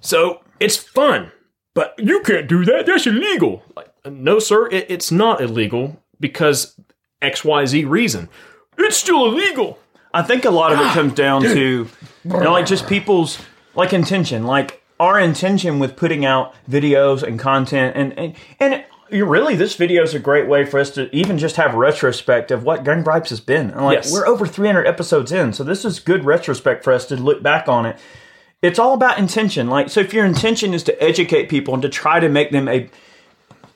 so 0.00 0.40
it's 0.60 0.76
fun, 0.76 1.32
but 1.74 1.94
you 1.98 2.20
can't 2.20 2.48
do 2.48 2.64
that. 2.64 2.86
That's 2.86 3.06
illegal. 3.06 3.62
Like, 3.76 3.92
no, 4.06 4.38
sir, 4.38 4.68
it, 4.68 4.86
it's 4.88 5.10
not 5.12 5.40
illegal 5.40 6.02
because 6.20 6.78
XYZ 7.22 7.88
reason. 7.88 8.28
It's 8.76 8.96
still 8.96 9.26
illegal. 9.26 9.78
I 10.14 10.22
think 10.22 10.44
a 10.44 10.50
lot 10.50 10.72
of 10.72 10.80
it 10.80 10.88
comes 10.92 11.14
down 11.14 11.42
to 11.42 11.58
you 11.60 11.88
know, 12.24 12.52
like 12.52 12.66
just 12.66 12.86
people's 12.86 13.40
like 13.74 13.92
intention, 13.92 14.44
like 14.44 14.82
our 15.00 15.18
intention 15.18 15.78
with 15.78 15.96
putting 15.96 16.24
out 16.24 16.54
videos 16.70 17.22
and 17.22 17.38
content, 17.38 17.96
and 17.96 18.18
and 18.18 18.34
and 18.60 18.84
you 19.10 19.24
really 19.24 19.56
this 19.56 19.74
video 19.74 20.02
is 20.02 20.14
a 20.14 20.18
great 20.18 20.48
way 20.48 20.64
for 20.64 20.78
us 20.78 20.90
to 20.90 21.14
even 21.16 21.38
just 21.38 21.56
have 21.56 21.74
retrospect 21.74 22.50
of 22.50 22.62
what 22.64 22.84
Gun 22.84 23.02
Gripes 23.02 23.30
has 23.30 23.40
been. 23.40 23.70
And 23.70 23.84
like 23.84 23.96
Yes. 23.98 24.12
we're 24.12 24.26
over 24.26 24.46
300 24.46 24.86
episodes 24.86 25.32
in, 25.32 25.52
so 25.52 25.64
this 25.64 25.84
is 25.84 25.98
good 25.98 26.24
retrospect 26.24 26.84
for 26.84 26.92
us 26.92 27.06
to 27.06 27.16
look 27.16 27.42
back 27.42 27.68
on 27.68 27.86
it. 27.86 27.96
It's 28.60 28.78
all 28.78 28.92
about 28.94 29.18
intention. 29.18 29.68
Like 29.68 29.88
so, 29.88 30.00
if 30.00 30.12
your 30.12 30.26
intention 30.26 30.74
is 30.74 30.82
to 30.84 31.02
educate 31.02 31.48
people 31.48 31.74
and 31.74 31.82
to 31.82 31.88
try 31.88 32.20
to 32.20 32.28
make 32.28 32.50
them 32.50 32.68
a 32.68 32.90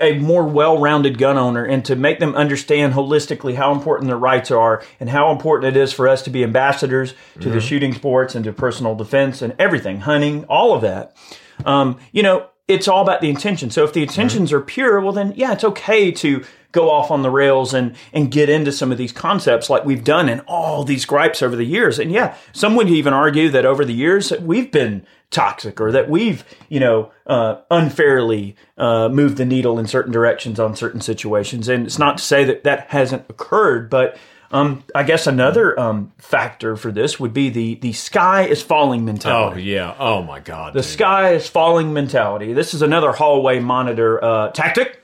a 0.02 0.18
more 0.18 0.44
well-rounded 0.44 1.16
gun 1.16 1.38
owner 1.38 1.64
and 1.64 1.84
to 1.84 1.96
make 1.96 2.18
them 2.18 2.34
understand 2.34 2.94
holistically 2.94 3.54
how 3.54 3.72
important 3.72 4.08
their 4.08 4.18
rights 4.18 4.50
are 4.50 4.82
and 5.00 5.08
how 5.08 5.30
important 5.30 5.76
it 5.76 5.80
is 5.80 5.92
for 5.92 6.08
us 6.08 6.22
to 6.22 6.30
be 6.30 6.42
ambassadors 6.42 7.14
to 7.40 7.48
the 7.48 7.60
shooting 7.60 7.94
sports 7.94 8.34
and 8.34 8.44
to 8.44 8.52
personal 8.52 8.94
defense 8.94 9.40
and 9.40 9.54
everything, 9.58 10.00
hunting, 10.00 10.44
all 10.44 10.74
of 10.74 10.82
that. 10.82 11.16
Um, 11.64 11.98
you 12.10 12.22
know, 12.22 12.48
it's 12.68 12.88
all 12.88 13.02
about 13.02 13.20
the 13.20 13.28
intention. 13.28 13.70
So 13.70 13.84
if 13.84 13.92
the 13.92 14.02
intentions 14.02 14.52
are 14.52 14.60
pure, 14.60 15.00
well 15.00 15.12
then 15.12 15.32
yeah, 15.36 15.52
it's 15.52 15.64
okay 15.64 16.10
to 16.12 16.44
go 16.72 16.90
off 16.90 17.10
on 17.10 17.22
the 17.22 17.30
rails 17.30 17.74
and 17.74 17.94
and 18.12 18.30
get 18.30 18.48
into 18.48 18.72
some 18.72 18.90
of 18.90 18.98
these 18.98 19.12
concepts 19.12 19.68
like 19.68 19.84
we've 19.84 20.04
done 20.04 20.28
in 20.28 20.40
all 20.40 20.84
these 20.84 21.04
gripes 21.04 21.42
over 21.42 21.54
the 21.54 21.64
years. 21.64 21.98
And 21.98 22.10
yeah, 22.10 22.34
some 22.52 22.74
would 22.76 22.88
even 22.88 23.12
argue 23.12 23.50
that 23.50 23.66
over 23.66 23.84
the 23.84 23.92
years 23.92 24.32
we've 24.40 24.72
been 24.72 25.06
toxic 25.32 25.80
or 25.80 25.90
that 25.90 26.08
we've 26.08 26.44
you 26.68 26.78
know 26.78 27.10
uh, 27.26 27.56
unfairly 27.70 28.54
uh, 28.78 29.08
moved 29.08 29.38
the 29.38 29.44
needle 29.44 29.78
in 29.78 29.86
certain 29.86 30.12
directions 30.12 30.60
on 30.60 30.76
certain 30.76 31.00
situations. 31.00 31.68
And 31.68 31.86
it's 31.86 31.98
not 31.98 32.18
to 32.18 32.22
say 32.22 32.44
that 32.44 32.64
that 32.64 32.90
hasn't 32.90 33.24
occurred, 33.28 33.90
but 33.90 34.16
um, 34.52 34.84
I 34.94 35.02
guess 35.02 35.26
another 35.26 35.78
um, 35.80 36.12
factor 36.18 36.76
for 36.76 36.92
this 36.92 37.18
would 37.18 37.32
be 37.32 37.48
the 37.48 37.76
the 37.76 37.94
sky 37.94 38.44
is 38.44 38.62
falling 38.62 39.04
mentality. 39.04 39.62
Oh 39.62 39.64
yeah. 39.64 39.94
Oh 39.98 40.22
my 40.22 40.40
god. 40.40 40.74
The 40.74 40.82
sky 40.82 41.32
is 41.32 41.48
falling 41.48 41.92
mentality. 41.94 42.52
This 42.52 42.74
is 42.74 42.82
another 42.82 43.12
hallway 43.12 43.60
monitor 43.60 44.22
uh, 44.22 44.50
tactic. 44.50 45.00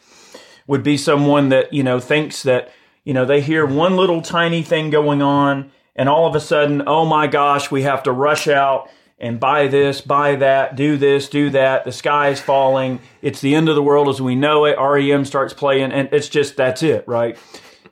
Would 0.67 0.83
be 0.83 0.99
someone 0.99 1.49
that 1.49 1.73
you 1.73 1.83
know 1.83 1.99
thinks 1.99 2.43
that 2.43 2.71
you 3.05 3.15
know 3.15 3.25
they 3.25 3.41
hear 3.41 3.65
one 3.65 3.97
little 3.97 4.21
tiny 4.21 4.63
thing 4.63 4.91
going 4.91 5.23
on, 5.23 5.73
and 5.97 6.11
all 6.11 6.27
of 6.27 6.35
a 6.35 6.41
sudden, 6.41 6.83
oh 6.87 7.07
my 7.07 7.27
gosh, 7.27 7.71
we 7.71 7.83
have 7.83 8.03
to 8.03 8.13
rush 8.13 8.49
out 8.49 8.91
and 9.21 9.41
buy 9.41 9.67
this, 9.67 10.01
buy 10.01 10.37
that, 10.37 10.77
do 10.77 10.97
this, 10.97 11.29
do 11.29 11.51
that. 11.51 11.85
The 11.85 11.93
sky 11.93 12.29
is 12.29 12.41
falling. 12.41 13.01
It's 13.23 13.41
the 13.41 13.55
end 13.55 13.69
of 13.69 13.75
the 13.75 13.83
world 13.83 14.09
as 14.09 14.21
we 14.21 14.35
know 14.35 14.65
it. 14.65 14.77
REM 14.79 15.25
starts 15.25 15.53
playing, 15.55 15.93
and 15.93 16.09
it's 16.13 16.29
just 16.29 16.57
that's 16.57 16.83
it, 16.83 17.07
right? 17.07 17.37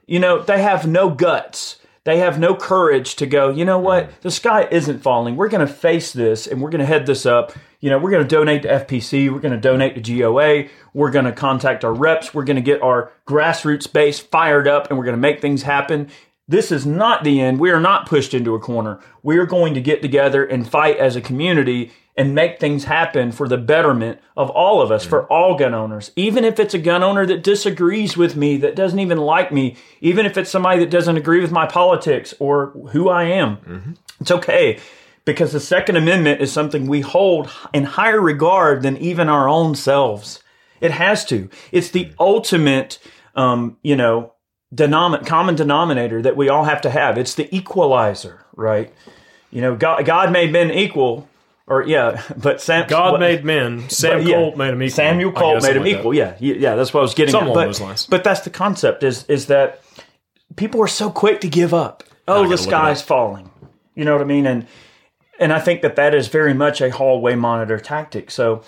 You 0.07 0.21
know, 0.21 0.43
they 0.43 0.63
have 0.63 0.87
no 0.87 1.11
guts. 1.11 1.79
They 2.07 2.19
have 2.19 2.39
no 2.39 2.55
courage 2.55 3.17
to 3.17 3.27
go, 3.27 3.51
you 3.51 3.65
know 3.65 3.81
what? 3.81 4.23
The 4.23 4.31
sky 4.31 4.69
isn't 4.71 5.01
falling. 5.01 5.35
We're 5.35 5.49
going 5.49 5.67
to 5.67 5.73
face 5.73 6.13
this 6.13 6.47
and 6.47 6.63
we're 6.63 6.71
going 6.71 6.79
to 6.79 6.87
head 6.87 7.05
this 7.05 7.27
up. 7.27 7.53
You 7.81 7.91
know, 7.91 7.99
we're 7.99 8.13
going 8.13 8.23
to 8.23 8.29
donate 8.29 8.63
to 8.63 8.69
FPC. 8.69 9.29
We're 9.29 9.41
going 9.41 9.55
to 9.55 9.61
donate 9.61 9.97
to 9.97 10.19
GOA. 10.19 10.69
We're 10.95 11.11
going 11.11 11.25
to 11.25 11.33
contact 11.33 11.85
our 11.85 11.93
reps. 11.93 12.33
We're 12.33 12.45
going 12.45 12.57
to 12.59 12.63
get 12.63 12.81
our 12.81 13.11
grassroots 13.27 13.93
base 13.93 14.21
fired 14.21 14.69
up 14.69 14.89
and 14.89 14.97
we're 14.97 15.05
going 15.05 15.17
to 15.17 15.21
make 15.21 15.41
things 15.41 15.63
happen. 15.63 16.09
This 16.49 16.71
is 16.71 16.87
not 16.87 17.25
the 17.25 17.41
end. 17.41 17.59
We 17.59 17.71
are 17.71 17.81
not 17.81 18.07
pushed 18.07 18.33
into 18.33 18.55
a 18.55 18.61
corner. 18.61 19.01
We 19.23 19.39
are 19.39 19.47
going 19.47 19.75
to 19.75 19.81
get 19.81 20.01
together 20.01 20.45
and 20.45 20.69
fight 20.69 20.97
as 20.97 21.17
a 21.17 21.21
community 21.21 21.93
and 22.17 22.35
make 22.35 22.59
things 22.59 22.85
happen 22.85 23.31
for 23.31 23.49
the 23.49 23.59
betterment 23.59 24.21
of 24.37 24.49
all 24.51 24.81
of 24.81 24.91
us, 24.91 25.05
for 25.05 25.27
all 25.31 25.59
gun 25.59 25.75
owners. 25.75 26.13
Even 26.17 26.45
if 26.45 26.59
it's 26.59 26.73
a 26.73 26.79
gun 26.79 27.03
owner 27.03 27.27
that 27.27 27.43
disagrees 27.43 28.17
with 28.17 28.37
me, 28.37 28.57
that 28.59 28.77
doesn't 28.77 29.01
even 29.01 29.19
like 29.19 29.53
me, 29.53 29.77
even 30.01 30.25
if 30.25 30.39
it's 30.39 30.49
somebody 30.49 30.79
that 30.79 30.91
doesn't 30.91 31.17
agree 31.17 31.41
with 31.41 31.53
my 31.53 31.67
politics 31.67 32.33
or 32.39 32.69
who 32.93 33.09
I 33.09 33.25
am, 33.25 33.97
it's 34.21 34.31
okay. 34.31 34.79
Because 35.25 35.53
the 35.53 35.61
Second 35.61 35.97
Amendment 35.97 36.41
is 36.41 36.53
something 36.53 36.87
we 36.87 37.01
hold 37.01 37.51
in 37.75 37.85
higher 37.85 38.21
regard 38.21 38.83
than 38.83 38.97
even 38.99 39.29
our 39.29 39.49
own 39.49 39.75
selves. 39.75 40.43
It 40.81 40.93
has 40.93 41.25
to. 41.27 41.51
It's 41.73 41.91
the 41.91 42.13
ultimate, 42.19 42.99
um, 43.35 43.77
you 43.83 43.97
know, 43.97 44.33
denom- 44.77 45.27
common 45.27 45.55
denominator 45.55 46.23
that 46.23 46.37
we 46.37 46.49
all 46.49 46.65
have 46.65 46.81
to 46.83 46.91
have. 46.91 47.19
It's 47.19 47.35
the 47.35 47.55
equalizer, 47.55 48.45
right? 48.55 48.93
You 49.51 49.63
know, 49.63 49.75
God, 49.75 50.05
God 50.05 50.31
made 50.33 50.53
men 50.53 50.71
equal, 50.71 51.29
or 51.67 51.83
yeah, 51.83 52.23
but 52.37 52.61
Sam, 52.61 52.87
God 52.89 53.13
what- 53.13 53.21
made 53.21 53.45
men. 53.45 53.89
Sam 53.89 54.19
but, 54.19 54.27
yeah, 54.27 54.37
Colt 54.37 54.57
made 54.57 54.71
him 54.71 54.83
equal. 54.83 54.95
Samuel 54.95 55.33
Colt 55.33 55.63
made 55.63 55.77
them 55.77 55.87
equal. 55.87 56.15
Yeah, 56.15 56.37
yeah, 56.39 56.55
yeah, 56.55 56.75
that's 56.75 56.93
what 56.93 57.01
I 57.01 57.03
was 57.03 57.15
getting 57.15 57.33
Something 57.33 57.57
at. 57.57 57.79
But, 57.79 58.07
but 58.11 58.25
that's 58.25 58.41
the 58.41 58.51
concept 58.51 59.03
is 59.03 59.25
is 59.25 59.47
that 59.47 59.83
people 60.57 60.81
are 60.83 60.89
so 60.89 61.11
quick 61.11 61.41
to 61.41 61.49
give 61.49 61.73
up. 61.73 62.05
Oh, 62.29 62.49
the 62.49 62.59
sky's 62.59 63.03
falling. 63.03 63.51
You 63.95 64.05
know 64.05 64.13
what 64.13 64.21
I 64.21 64.25
mean? 64.25 64.47
And 64.47 64.67
and 65.39 65.53
I 65.53 65.61
think 65.61 65.83
that 65.83 65.97
that 65.97 66.15
is 66.15 66.29
very 66.29 66.55
much 66.55 66.81
a 66.81 66.91
hallway 66.91 67.35
monitor 67.35 67.79
tactic. 67.79 68.31
So, 68.31 68.63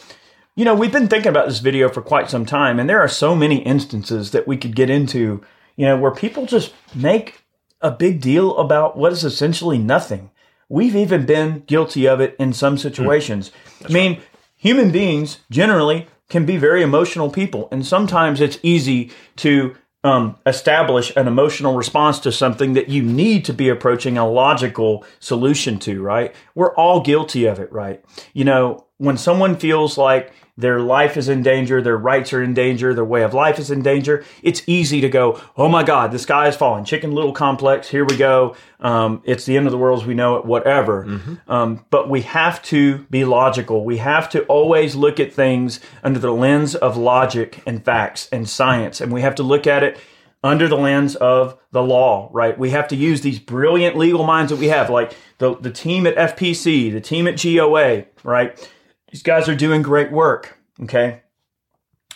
you 0.55 0.65
know, 0.65 0.75
we've 0.75 0.93
been 0.93 1.09
thinking 1.09 1.31
about 1.31 1.49
this 1.49 1.61
video 1.61 1.89
for 1.89 2.03
quite 2.03 2.31
some 2.31 2.45
time, 2.45 2.79
and 2.79 2.89
there 2.89 3.01
are 3.01 3.09
so 3.09 3.35
many 3.35 3.59
instances 3.63 4.33
that 4.33 4.47
we 4.47 4.57
could 4.57 4.77
get 4.77 4.91
into, 4.91 5.43
you 5.79 5.87
know, 5.87 5.97
where 5.97 6.11
people 6.11 6.45
just 6.45 6.75
make 6.93 7.43
a 7.81 7.91
big 7.91 8.21
deal 8.21 8.59
about 8.59 8.99
what 8.99 9.13
is 9.13 9.25
essentially 9.25 9.79
nothing. 9.79 10.31
We've 10.69 10.97
even 10.97 11.25
been 11.25 11.61
guilty 11.67 12.07
of 12.07 12.21
it 12.21 12.35
in 12.39 12.53
some 12.53 12.77
situations. 12.77 13.53
I 13.89 13.93
mean, 13.93 14.21
human 14.57 14.91
beings 14.91 15.39
generally 15.51 16.09
can 16.29 16.45
be 16.45 16.57
very 16.57 16.83
emotional 16.83 17.31
people, 17.31 17.69
and 17.71 17.87
sometimes 17.87 18.41
it's 18.41 18.59
easy 18.65 19.13
to 19.37 19.77
um, 20.03 20.37
establish 20.45 21.15
an 21.17 21.29
emotional 21.29 21.77
response 21.77 22.19
to 22.21 22.33
something 22.33 22.73
that 22.75 22.89
you 22.89 23.03
need 23.03 23.45
to 23.45 23.53
be 23.53 23.69
approaching 23.69 24.19
a 24.19 24.29
logical 24.29 25.05
solution 25.21 25.79
to, 25.81 26.03
right? 26.03 26.35
We're 26.57 26.75
all 26.75 27.01
guilty 27.01 27.47
of 27.47 27.61
it, 27.61 27.73
right? 27.73 28.05
You 28.35 28.45
know, 28.45 28.87
when 28.97 29.17
someone 29.17 29.57
feels 29.57 29.97
like 29.97 30.33
their 30.59 30.81
life 30.81 31.17
is 31.17 31.29
in 31.29 31.43
danger, 31.45 31.81
their 31.81 31.97
rights 31.97 32.33
are 32.33 32.43
in 32.43 32.53
danger, 32.53 32.93
their 32.93 33.05
way 33.05 33.23
of 33.23 33.33
life 33.33 33.61
is 33.61 33.71
in 33.71 33.81
danger, 33.81 34.25
it's 34.43 34.61
easy 34.67 35.01
to 35.01 35.09
go, 35.09 35.41
oh 35.57 35.69
my 35.69 35.85
God, 35.85 36.11
the 36.11 36.19
sky 36.19 36.49
is 36.49 36.57
falling. 36.57 36.85
Chicken 36.85 37.13
Little 37.13 37.33
complex, 37.33 37.89
here 37.89 38.05
we 38.05 38.17
go. 38.17 38.57
Um, 38.81 39.23
it's 39.25 39.47
the 39.47 39.57
end 39.57 39.67
of 39.67 39.73
the 39.73 39.79
world 39.79 40.03
as 40.03 40.07
we 40.07 40.15
know 40.15 40.35
it, 40.37 40.45
whatever. 40.45 41.05
Um, 41.47 41.87
but 41.91 42.11
we 42.11 42.23
have 42.23 42.61
to 42.65 42.99
be 43.05 43.25
logical. 43.25 43.85
We 43.85 43.99
have 43.99 44.29
to 44.31 44.45
always 44.47 44.97
look 44.97 45.21
at 45.21 45.33
things 45.33 45.79
under 46.03 46.19
the 46.19 46.33
lens 46.33 46.75
of 46.75 46.97
logic 46.97 47.63
and 47.65 47.85
facts 47.85 48.29
and 48.33 48.49
science. 48.49 49.01
And 49.01 49.13
we 49.13 49.21
have 49.21 49.37
to 49.37 49.45
look 49.45 49.69
at 49.69 49.85
it 49.85 49.97
under 50.43 50.67
the 50.67 50.77
lens 50.77 51.15
of 51.17 51.57
the 51.71 51.83
law, 51.83 52.31
right? 52.33 52.59
We 52.59 52.71
have 52.71 52.89
to 52.89 52.97
use 52.97 53.21
these 53.21 53.39
brilliant 53.39 53.97
legal 53.97 54.25
minds 54.25 54.51
that 54.51 54.59
we 54.59 54.69
have, 54.69 54.91
like 54.91 55.17
the, 55.39 55.57
the 55.57 55.71
team 55.71 56.07
at 56.07 56.17
FPC, 56.17 56.93
the 56.93 57.01
team 57.01 57.29
at 57.29 57.41
GOA, 57.41 58.07
right? 58.25 58.73
These 59.11 59.23
guys 59.23 59.49
are 59.49 59.55
doing 59.55 59.83
great 59.83 60.13
work, 60.13 60.59
okay? 60.83 61.23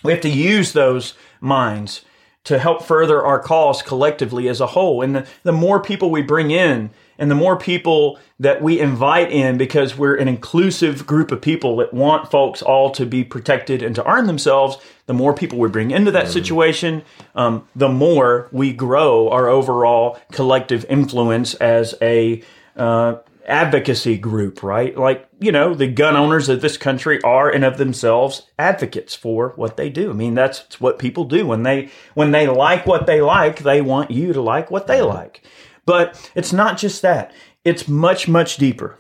We 0.03 0.13
have 0.13 0.21
to 0.23 0.29
use 0.29 0.73
those 0.73 1.15
minds 1.41 2.05
to 2.45 2.59
help 2.59 2.83
further 2.83 3.25
our 3.25 3.39
cause 3.39 3.83
collectively 3.83 4.49
as 4.49 4.61
a 4.61 4.67
whole. 4.69 5.01
And 5.01 5.15
the, 5.15 5.27
the 5.45 5.53
more 5.53 5.81
people 5.81 6.11
we 6.11 6.23
bring 6.23 6.51
in, 6.51 6.91
and 7.19 7.31
the 7.31 7.37
more 7.37 7.57
people 7.57 8.19
that 8.41 8.61
we 8.61 8.81
invite 8.81 9.31
in 9.31 9.57
because 9.57 9.97
we're 9.97 10.17
an 10.17 10.27
inclusive 10.27 11.07
group 11.07 11.31
of 11.31 11.41
people 11.41 11.77
that 11.77 11.95
want 11.95 12.31
folks 12.33 12.63
all 12.63 12.91
to 12.91 13.07
be 13.07 13.23
protected 13.23 13.81
and 13.81 13.95
to 13.95 14.03
arm 14.03 14.27
themselves, 14.27 14.77
the 15.07 15.15
more 15.15 15.33
people 15.33 15.59
we 15.61 15.69
bring 15.69 15.93
into 15.93 16.11
that 16.11 16.29
situation, 16.29 17.03
um, 17.37 17.69
the 17.77 17.89
more 17.89 18.49
we 18.51 18.73
grow 18.73 19.29
our 19.29 19.49
overall 19.49 20.19
collective 20.33 20.85
influence 20.89 21.55
as 21.55 21.95
a 22.03 22.43
uh, 22.77 23.17
advocacy 23.47 24.19
group, 24.19 24.63
right? 24.63 24.97
Like, 24.97 25.29
you 25.41 25.53
know, 25.53 25.75
the 25.75 25.89
gun 25.89 26.17
owners 26.17 26.49
of 26.49 26.61
this 26.61 26.77
country 26.77 27.21
are 27.23 27.51
and 27.51 27.65
of 27.65 27.79
themselves 27.79 28.49
advocates 28.59 29.15
for 29.15 29.53
what 29.57 29.77
they 29.77 29.91
do. 29.91 30.11
I 30.11 30.15
mean, 30.15 30.35
that's 30.35 30.81
what 30.81 30.99
people 30.99 31.25
do 31.25 31.47
when 31.47 31.63
they 31.63 31.91
when 32.15 32.31
they 32.31 32.47
like 32.47 32.87
what 32.87 33.07
they 33.07 33.21
like, 33.21 33.61
they 33.61 33.81
want 33.81 34.11
you 34.11 34.33
to 34.33 34.41
like 34.41 34.71
what 34.71 34.87
they 34.87 34.99
mm-hmm. 34.99 35.15
like. 35.15 35.43
But 35.85 36.31
it's 36.35 36.53
not 36.53 36.79
just 36.79 37.03
that. 37.03 37.33
It's 37.65 37.89
much 37.89 38.29
much 38.29 38.57
deeper 38.57 38.99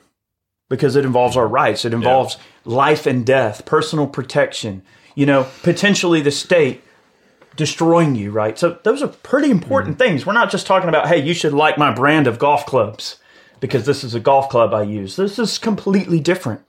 because 0.68 0.96
it 0.96 1.04
involves 1.04 1.36
our 1.36 1.46
rights. 1.46 1.84
It 1.84 1.94
involves 1.94 2.38
life 2.64 3.06
and 3.06 3.26
death, 3.26 3.64
personal 3.64 4.06
protection, 4.06 4.82
you 5.14 5.26
know, 5.26 5.46
potentially 5.62 6.20
the 6.20 6.30
state 6.30 6.82
destroying 7.56 8.14
you, 8.14 8.30
right? 8.30 8.58
So 8.58 8.78
those 8.82 9.02
are 9.02 9.08
pretty 9.08 9.50
important 9.50 9.98
mm-hmm. 9.98 10.08
things. 10.08 10.26
We're 10.26 10.32
not 10.32 10.50
just 10.50 10.66
talking 10.66 10.88
about, 10.88 11.08
hey, 11.08 11.22
you 11.22 11.34
should 11.34 11.52
like 11.52 11.76
my 11.76 11.92
brand 11.92 12.26
of 12.26 12.38
golf 12.38 12.64
clubs 12.64 13.18
because 13.62 13.86
this 13.86 14.02
is 14.02 14.12
a 14.12 14.20
golf 14.20 14.48
club 14.48 14.74
I 14.74 14.82
use. 14.82 15.14
This 15.14 15.38
is 15.38 15.56
completely 15.56 16.18
different. 16.18 16.60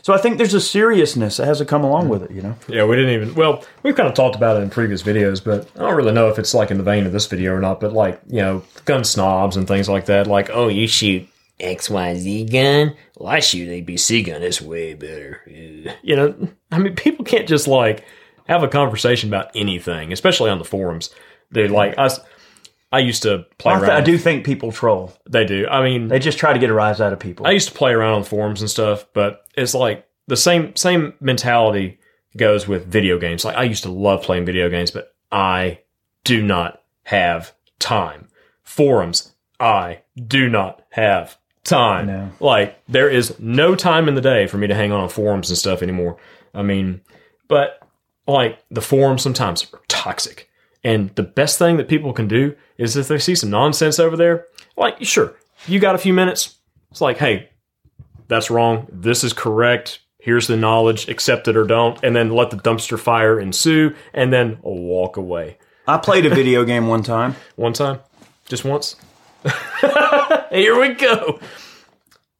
So 0.00 0.14
I 0.14 0.18
think 0.18 0.38
there's 0.38 0.54
a 0.54 0.60
seriousness 0.62 1.36
that 1.36 1.44
has 1.44 1.58
to 1.58 1.66
come 1.66 1.84
along 1.84 2.08
with 2.08 2.22
it, 2.22 2.30
you 2.30 2.40
know? 2.40 2.56
Yeah, 2.66 2.86
we 2.86 2.96
didn't 2.96 3.10
even. 3.10 3.34
Well, 3.34 3.62
we've 3.82 3.94
kind 3.94 4.08
of 4.08 4.14
talked 4.14 4.34
about 4.34 4.56
it 4.56 4.62
in 4.62 4.70
previous 4.70 5.02
videos, 5.02 5.44
but 5.44 5.68
I 5.76 5.80
don't 5.80 5.94
really 5.94 6.12
know 6.12 6.30
if 6.30 6.38
it's 6.38 6.54
like 6.54 6.70
in 6.70 6.78
the 6.78 6.82
vein 6.82 7.04
of 7.04 7.12
this 7.12 7.26
video 7.26 7.52
or 7.52 7.60
not. 7.60 7.80
But 7.80 7.92
like, 7.92 8.18
you 8.28 8.40
know, 8.40 8.64
gun 8.86 9.04
snobs 9.04 9.58
and 9.58 9.68
things 9.68 9.90
like 9.90 10.06
that. 10.06 10.26
Like, 10.26 10.48
oh, 10.50 10.68
you 10.68 10.88
shoot 10.88 11.28
XYZ 11.60 12.50
gun? 12.50 12.96
Well, 13.18 13.28
I 13.28 13.40
shoot 13.40 13.68
ABC 13.68 14.24
gun. 14.24 14.42
It's 14.42 14.62
way 14.62 14.94
better. 14.94 15.42
You 16.02 16.16
know, 16.16 16.48
I 16.72 16.78
mean, 16.78 16.94
people 16.94 17.26
can't 17.26 17.46
just 17.46 17.68
like 17.68 18.06
have 18.48 18.62
a 18.62 18.68
conversation 18.68 19.28
about 19.28 19.50
anything, 19.54 20.14
especially 20.14 20.48
on 20.48 20.58
the 20.58 20.64
forums. 20.64 21.10
They're 21.50 21.68
like, 21.68 21.98
I, 21.98 22.08
I 22.90 23.00
used 23.00 23.22
to 23.24 23.46
play 23.58 23.72
I, 23.72 23.78
th- 23.78 23.88
around. 23.88 24.02
I 24.02 24.04
do 24.04 24.16
think 24.16 24.46
people 24.46 24.72
troll. 24.72 25.12
They 25.28 25.44
do. 25.44 25.66
I 25.68 25.82
mean, 25.82 26.08
They 26.08 26.18
just 26.18 26.38
try 26.38 26.52
to 26.52 26.58
get 26.58 26.70
a 26.70 26.74
rise 26.74 27.00
out 27.00 27.12
of 27.12 27.18
people. 27.18 27.46
I 27.46 27.50
used 27.50 27.68
to 27.68 27.74
play 27.74 27.92
around 27.92 28.14
on 28.14 28.24
forums 28.24 28.60
and 28.60 28.70
stuff, 28.70 29.06
but 29.12 29.44
it's 29.56 29.74
like 29.74 30.06
the 30.26 30.36
same 30.36 30.74
same 30.76 31.14
mentality 31.20 31.98
goes 32.36 32.66
with 32.66 32.86
video 32.86 33.18
games. 33.18 33.44
Like 33.44 33.56
I 33.56 33.64
used 33.64 33.82
to 33.82 33.90
love 33.90 34.22
playing 34.22 34.46
video 34.46 34.68
games, 34.70 34.90
but 34.90 35.14
I 35.30 35.80
do 36.24 36.42
not 36.42 36.82
have 37.04 37.52
time. 37.78 38.28
Forums, 38.62 39.34
I 39.60 40.02
do 40.26 40.48
not 40.48 40.82
have 40.90 41.36
time. 41.64 42.06
No. 42.06 42.30
Like 42.40 42.78
there 42.88 43.10
is 43.10 43.38
no 43.38 43.74
time 43.74 44.08
in 44.08 44.14
the 44.14 44.20
day 44.20 44.46
for 44.46 44.56
me 44.58 44.66
to 44.66 44.74
hang 44.74 44.92
on 44.92 45.00
on 45.00 45.08
forums 45.08 45.50
and 45.50 45.58
stuff 45.58 45.82
anymore. 45.82 46.16
I 46.54 46.62
mean, 46.62 47.02
but 47.48 47.82
like 48.26 48.58
the 48.70 48.82
forums 48.82 49.22
sometimes 49.22 49.66
are 49.72 49.80
toxic. 49.88 50.48
And 50.84 51.10
the 51.16 51.22
best 51.22 51.58
thing 51.58 51.76
that 51.78 51.88
people 51.88 52.12
can 52.12 52.28
do 52.28 52.54
is 52.76 52.96
if 52.96 53.08
they 53.08 53.18
see 53.18 53.34
some 53.34 53.50
nonsense 53.50 53.98
over 53.98 54.16
there, 54.16 54.46
like, 54.76 55.02
sure, 55.04 55.34
you 55.66 55.80
got 55.80 55.94
a 55.94 55.98
few 55.98 56.12
minutes. 56.14 56.56
It's 56.90 57.00
like, 57.00 57.18
hey, 57.18 57.48
that's 58.28 58.50
wrong. 58.50 58.86
This 58.90 59.24
is 59.24 59.32
correct. 59.32 60.00
Here's 60.20 60.46
the 60.46 60.56
knowledge. 60.56 61.08
Accept 61.08 61.48
it 61.48 61.56
or 61.56 61.64
don't. 61.64 61.98
And 62.02 62.14
then 62.14 62.30
let 62.30 62.50
the 62.50 62.56
dumpster 62.56 62.98
fire 62.98 63.40
ensue 63.40 63.94
and 64.14 64.32
then 64.32 64.58
walk 64.62 65.16
away. 65.16 65.58
I 65.86 65.96
played 65.98 66.26
a 66.26 66.30
video 66.30 66.64
game 66.64 66.86
one 66.86 67.02
time. 67.02 67.34
One 67.56 67.72
time? 67.72 68.00
Just 68.46 68.64
once? 68.64 68.96
Here 70.50 70.78
we 70.78 70.94
go. 70.94 71.40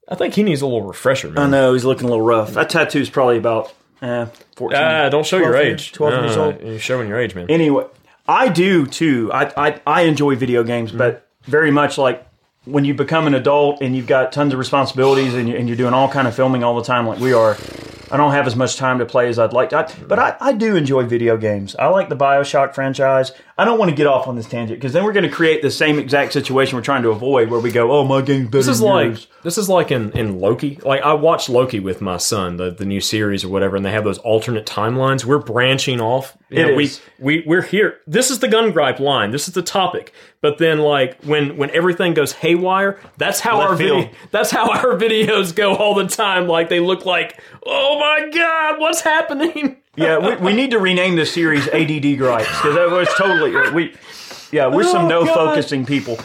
I 0.07 0.15
think 0.15 0.33
he 0.33 0.43
needs 0.43 0.61
a 0.61 0.65
little 0.65 0.83
refresher, 0.87 1.27
I 1.29 1.31
man. 1.31 1.51
know 1.51 1.73
he's 1.73 1.85
looking 1.85 2.05
a 2.05 2.09
little 2.09 2.25
rough. 2.25 2.53
That 2.53 2.69
tattoo's 2.69 3.09
probably 3.09 3.37
about 3.37 3.73
eh, 4.01 4.25
14. 4.55 4.79
Ah, 4.79 5.09
don't 5.09 5.25
show 5.25 5.37
your 5.37 5.55
age. 5.55 5.67
years- 5.67 5.91
12 5.91 6.23
years 6.23 6.37
Ah, 6.37 6.41
old. 6.45 6.61
You're 6.63 6.79
showing 6.79 7.07
your 7.09 7.19
age, 7.19 7.35
man. 7.35 7.45
Anyway, 7.49 7.85
I 8.29 8.47
do 8.47 8.85
too. 8.85 9.31
I, 9.33 9.51
I, 9.57 9.81
I 9.87 10.01
enjoy 10.03 10.35
video 10.35 10.63
games, 10.63 10.91
but 10.91 11.27
very 11.45 11.71
much 11.71 11.97
like 11.97 12.27
when 12.65 12.85
you 12.85 12.93
become 12.93 13.25
an 13.25 13.33
adult 13.33 13.81
and 13.81 13.95
you've 13.95 14.05
got 14.05 14.31
tons 14.31 14.53
of 14.53 14.59
responsibilities 14.59 15.33
and, 15.33 15.49
you, 15.49 15.55
and 15.55 15.67
you're 15.67 15.77
doing 15.77 15.95
all 15.95 16.07
kind 16.07 16.27
of 16.27 16.35
filming 16.35 16.63
all 16.63 16.75
the 16.75 16.83
time 16.83 17.07
like 17.07 17.17
we 17.19 17.33
are, 17.33 17.57
I 18.11 18.17
don't 18.17 18.31
have 18.31 18.45
as 18.45 18.55
much 18.55 18.75
time 18.75 18.99
to 18.99 19.05
play 19.07 19.29
as 19.29 19.39
I'd 19.39 19.51
like 19.51 19.69
to. 19.69 19.79
I, 19.79 19.93
but 20.07 20.19
I, 20.19 20.37
I 20.39 20.53
do 20.53 20.75
enjoy 20.75 21.05
video 21.05 21.37
games. 21.37 21.75
I 21.77 21.87
like 21.87 22.09
the 22.09 22.15
Bioshock 22.15 22.75
franchise. 22.75 23.31
I 23.57 23.65
don't 23.65 23.79
want 23.79 23.89
to 23.89 23.95
get 23.95 24.05
off 24.05 24.27
on 24.27 24.35
this 24.35 24.47
tangent 24.47 24.79
because 24.79 24.93
then 24.93 25.05
we're 25.05 25.13
going 25.13 25.27
to 25.27 25.31
create 25.31 25.63
the 25.63 25.71
same 25.71 25.97
exact 25.97 26.31
situation 26.33 26.75
we're 26.75 26.83
trying 26.83 27.01
to 27.03 27.09
avoid 27.09 27.49
where 27.49 27.59
we 27.59 27.71
go, 27.71 27.91
oh, 27.91 28.03
my 28.03 28.21
game's 28.21 28.45
better 28.49 28.57
This 28.57 28.67
is 28.67 28.79
than 28.79 28.89
like 28.89 29.07
yours. 29.07 29.27
This 29.43 29.57
is 29.57 29.69
like 29.69 29.91
in, 29.91 30.11
in 30.11 30.39
Loki. 30.39 30.79
Like 30.83 31.01
I 31.01 31.13
watched 31.13 31.49
Loki 31.49 31.79
with 31.79 32.01
my 32.01 32.17
son, 32.17 32.57
the, 32.57 32.71
the 32.71 32.85
new 32.85 33.01
series 33.01 33.43
or 33.43 33.49
whatever, 33.49 33.75
and 33.75 33.85
they 33.85 33.91
have 33.91 34.03
those 34.03 34.17
alternate 34.19 34.65
timelines. 34.65 35.25
We're 35.25 35.39
branching 35.39 36.01
off. 36.01 36.37
You 36.49 36.61
It 36.63 36.67
know. 36.71 36.75
We 36.75 36.91
we 37.19 37.43
we're 37.45 37.61
here. 37.61 37.99
This 38.07 38.29
is 38.31 38.39
the 38.39 38.47
gun 38.47 38.71
gripe 38.71 38.99
line. 38.99 39.31
This 39.31 39.47
is 39.47 39.53
the 39.53 39.61
topic. 39.61 40.13
But 40.41 40.57
then 40.57 40.79
like 40.79 41.21
when 41.23 41.57
when 41.57 41.69
everything 41.71 42.13
goes 42.13 42.31
haywire, 42.33 42.99
that's 43.17 43.39
how 43.39 43.59
Left 43.59 43.69
our 43.71 43.75
video, 43.75 44.09
that's 44.31 44.51
how 44.51 44.69
our 44.71 44.97
videos 44.97 45.55
go 45.55 45.75
all 45.75 45.93
the 45.95 46.07
time. 46.07 46.47
Like 46.47 46.69
they 46.69 46.79
look 46.79 47.05
like, 47.05 47.41
oh 47.65 47.99
my 47.99 48.29
god, 48.31 48.79
what's 48.79 49.01
happening? 49.01 49.77
Yeah, 49.95 50.17
we, 50.17 50.35
we 50.37 50.53
need 50.53 50.71
to 50.71 50.79
rename 50.79 51.17
this 51.17 51.33
series 51.33 51.67
ADD 51.67 52.17
Gripes 52.17 52.47
because 52.47 52.75
that 52.75 52.89
was 52.89 53.09
totally 53.17 53.71
we. 53.71 53.95
Yeah, 54.51 54.67
we're 54.67 54.83
oh 54.85 54.91
some 54.91 55.05
Oh, 55.05 55.09
no 55.09 55.25
God. 55.25 55.33
focusing 55.35 55.85
people. 55.85 56.17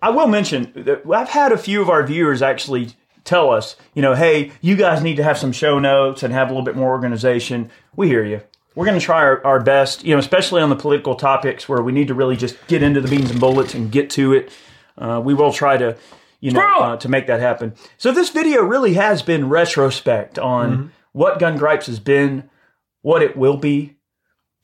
I 0.00 0.10
will 0.10 0.26
mention 0.26 0.72
that 0.74 1.02
I've 1.10 1.28
had 1.28 1.52
a 1.52 1.58
few 1.58 1.82
of 1.82 1.90
our 1.90 2.06
viewers 2.06 2.42
actually 2.42 2.90
tell 3.24 3.50
us, 3.50 3.76
you 3.94 4.02
know, 4.02 4.14
hey, 4.14 4.52
you 4.60 4.76
guys 4.76 5.02
need 5.02 5.16
to 5.16 5.22
have 5.22 5.38
some 5.38 5.52
show 5.52 5.78
notes 5.78 6.22
and 6.22 6.32
have 6.32 6.48
a 6.48 6.50
little 6.50 6.64
bit 6.64 6.76
more 6.76 6.90
organization. 6.90 7.70
We 7.94 8.08
hear 8.08 8.24
you. 8.24 8.40
We're 8.74 8.86
going 8.86 8.98
to 8.98 9.04
try 9.04 9.18
our, 9.18 9.44
our 9.44 9.60
best, 9.60 10.04
you 10.04 10.14
know, 10.14 10.18
especially 10.18 10.62
on 10.62 10.70
the 10.70 10.76
political 10.76 11.14
topics 11.14 11.68
where 11.68 11.82
we 11.82 11.92
need 11.92 12.08
to 12.08 12.14
really 12.14 12.36
just 12.36 12.56
get 12.68 12.82
into 12.82 13.00
the 13.00 13.08
beans 13.08 13.30
and 13.30 13.40
bullets 13.40 13.74
and 13.74 13.90
get 13.90 14.08
to 14.10 14.32
it. 14.32 14.52
Uh, 14.96 15.20
we 15.22 15.34
will 15.34 15.52
try 15.52 15.76
to, 15.76 15.96
you 16.40 16.52
know, 16.52 16.60
uh, 16.80 16.96
to 16.96 17.08
make 17.08 17.26
that 17.26 17.40
happen. 17.40 17.74
So 17.96 18.12
this 18.12 18.30
video 18.30 18.62
really 18.62 18.94
has 18.94 19.20
been 19.22 19.48
retrospect 19.48 20.38
on 20.38 20.92
what 21.12 21.40
Gun 21.40 21.58
Gripes 21.58 21.86
has 21.86 21.98
been, 21.98 22.48
what 23.02 23.22
it 23.22 23.36
will 23.36 23.56
be. 23.56 23.96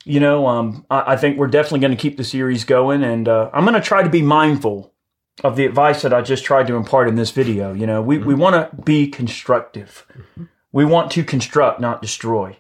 You 0.05 0.21
know, 0.21 0.47
um, 0.47 0.87
I, 0.89 1.15
I 1.15 1.17
think 1.17 1.37
we're 1.37 1.49
definitely 1.49 1.81
going 1.81 1.97
to 1.97 2.01
keep 2.01 2.17
the 2.17 2.25
series 2.25 2.65
going, 2.65 3.03
and 3.03 3.27
uh, 3.27 3.51
I'm 3.53 3.65
going 3.65 3.75
to 3.75 3.81
try 3.81 4.03
to 4.03 4.11
be 4.11 4.23
mindful 4.23 4.94
of 5.43 5.57
the 5.57 5.67
advice 5.67 6.03
that 6.03 6.15
I 6.15 6.23
just 6.23 6.45
tried 6.45 6.67
to 6.69 6.77
impart 6.77 7.09
in 7.09 7.17
this 7.17 7.33
video. 7.33 7.73
You 7.73 7.87
know, 7.87 8.01
we, 8.01 8.19
we 8.19 8.35
mm-hmm. 8.35 8.43
want 8.43 8.77
to 8.77 8.83
be 8.83 9.09
constructive. 9.09 10.07
Mm-hmm. 10.13 10.45
We 10.73 10.85
want 10.85 11.11
to 11.13 11.25
construct, 11.25 11.81
not 11.81 12.03
destroy. 12.03 12.57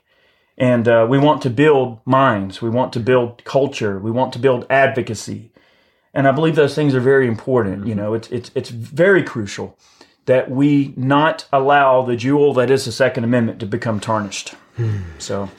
And 0.56 0.86
uh, 0.86 1.06
we 1.08 1.18
want 1.18 1.42
to 1.42 1.50
build 1.50 2.00
minds. 2.04 2.62
We 2.62 2.70
want 2.70 2.92
to 2.92 3.00
build 3.00 3.44
culture. 3.44 3.98
We 3.98 4.10
want 4.10 4.32
to 4.34 4.38
build 4.38 4.66
advocacy. 4.70 5.52
And 6.12 6.28
I 6.28 6.32
believe 6.32 6.54
those 6.54 6.74
things 6.74 6.94
are 6.94 7.00
very 7.00 7.26
important. 7.26 7.86
You 7.86 7.94
mm-hmm. 7.94 8.02
know, 8.02 8.14
it's, 8.14 8.28
it's, 8.30 8.50
it's 8.54 8.70
very 8.70 9.22
crucial 9.22 9.76
that 10.26 10.50
we 10.50 10.94
not 10.96 11.46
allow 11.52 12.02
the 12.02 12.16
jewel 12.16 12.54
that 12.54 12.70
is 12.70 12.84
the 12.84 12.92
Second 12.92 13.24
Amendment 13.24 13.60
to 13.60 13.66
become 13.66 14.00
tarnished. 14.00 14.50
Hmm. 14.76 15.00
So 15.18 15.50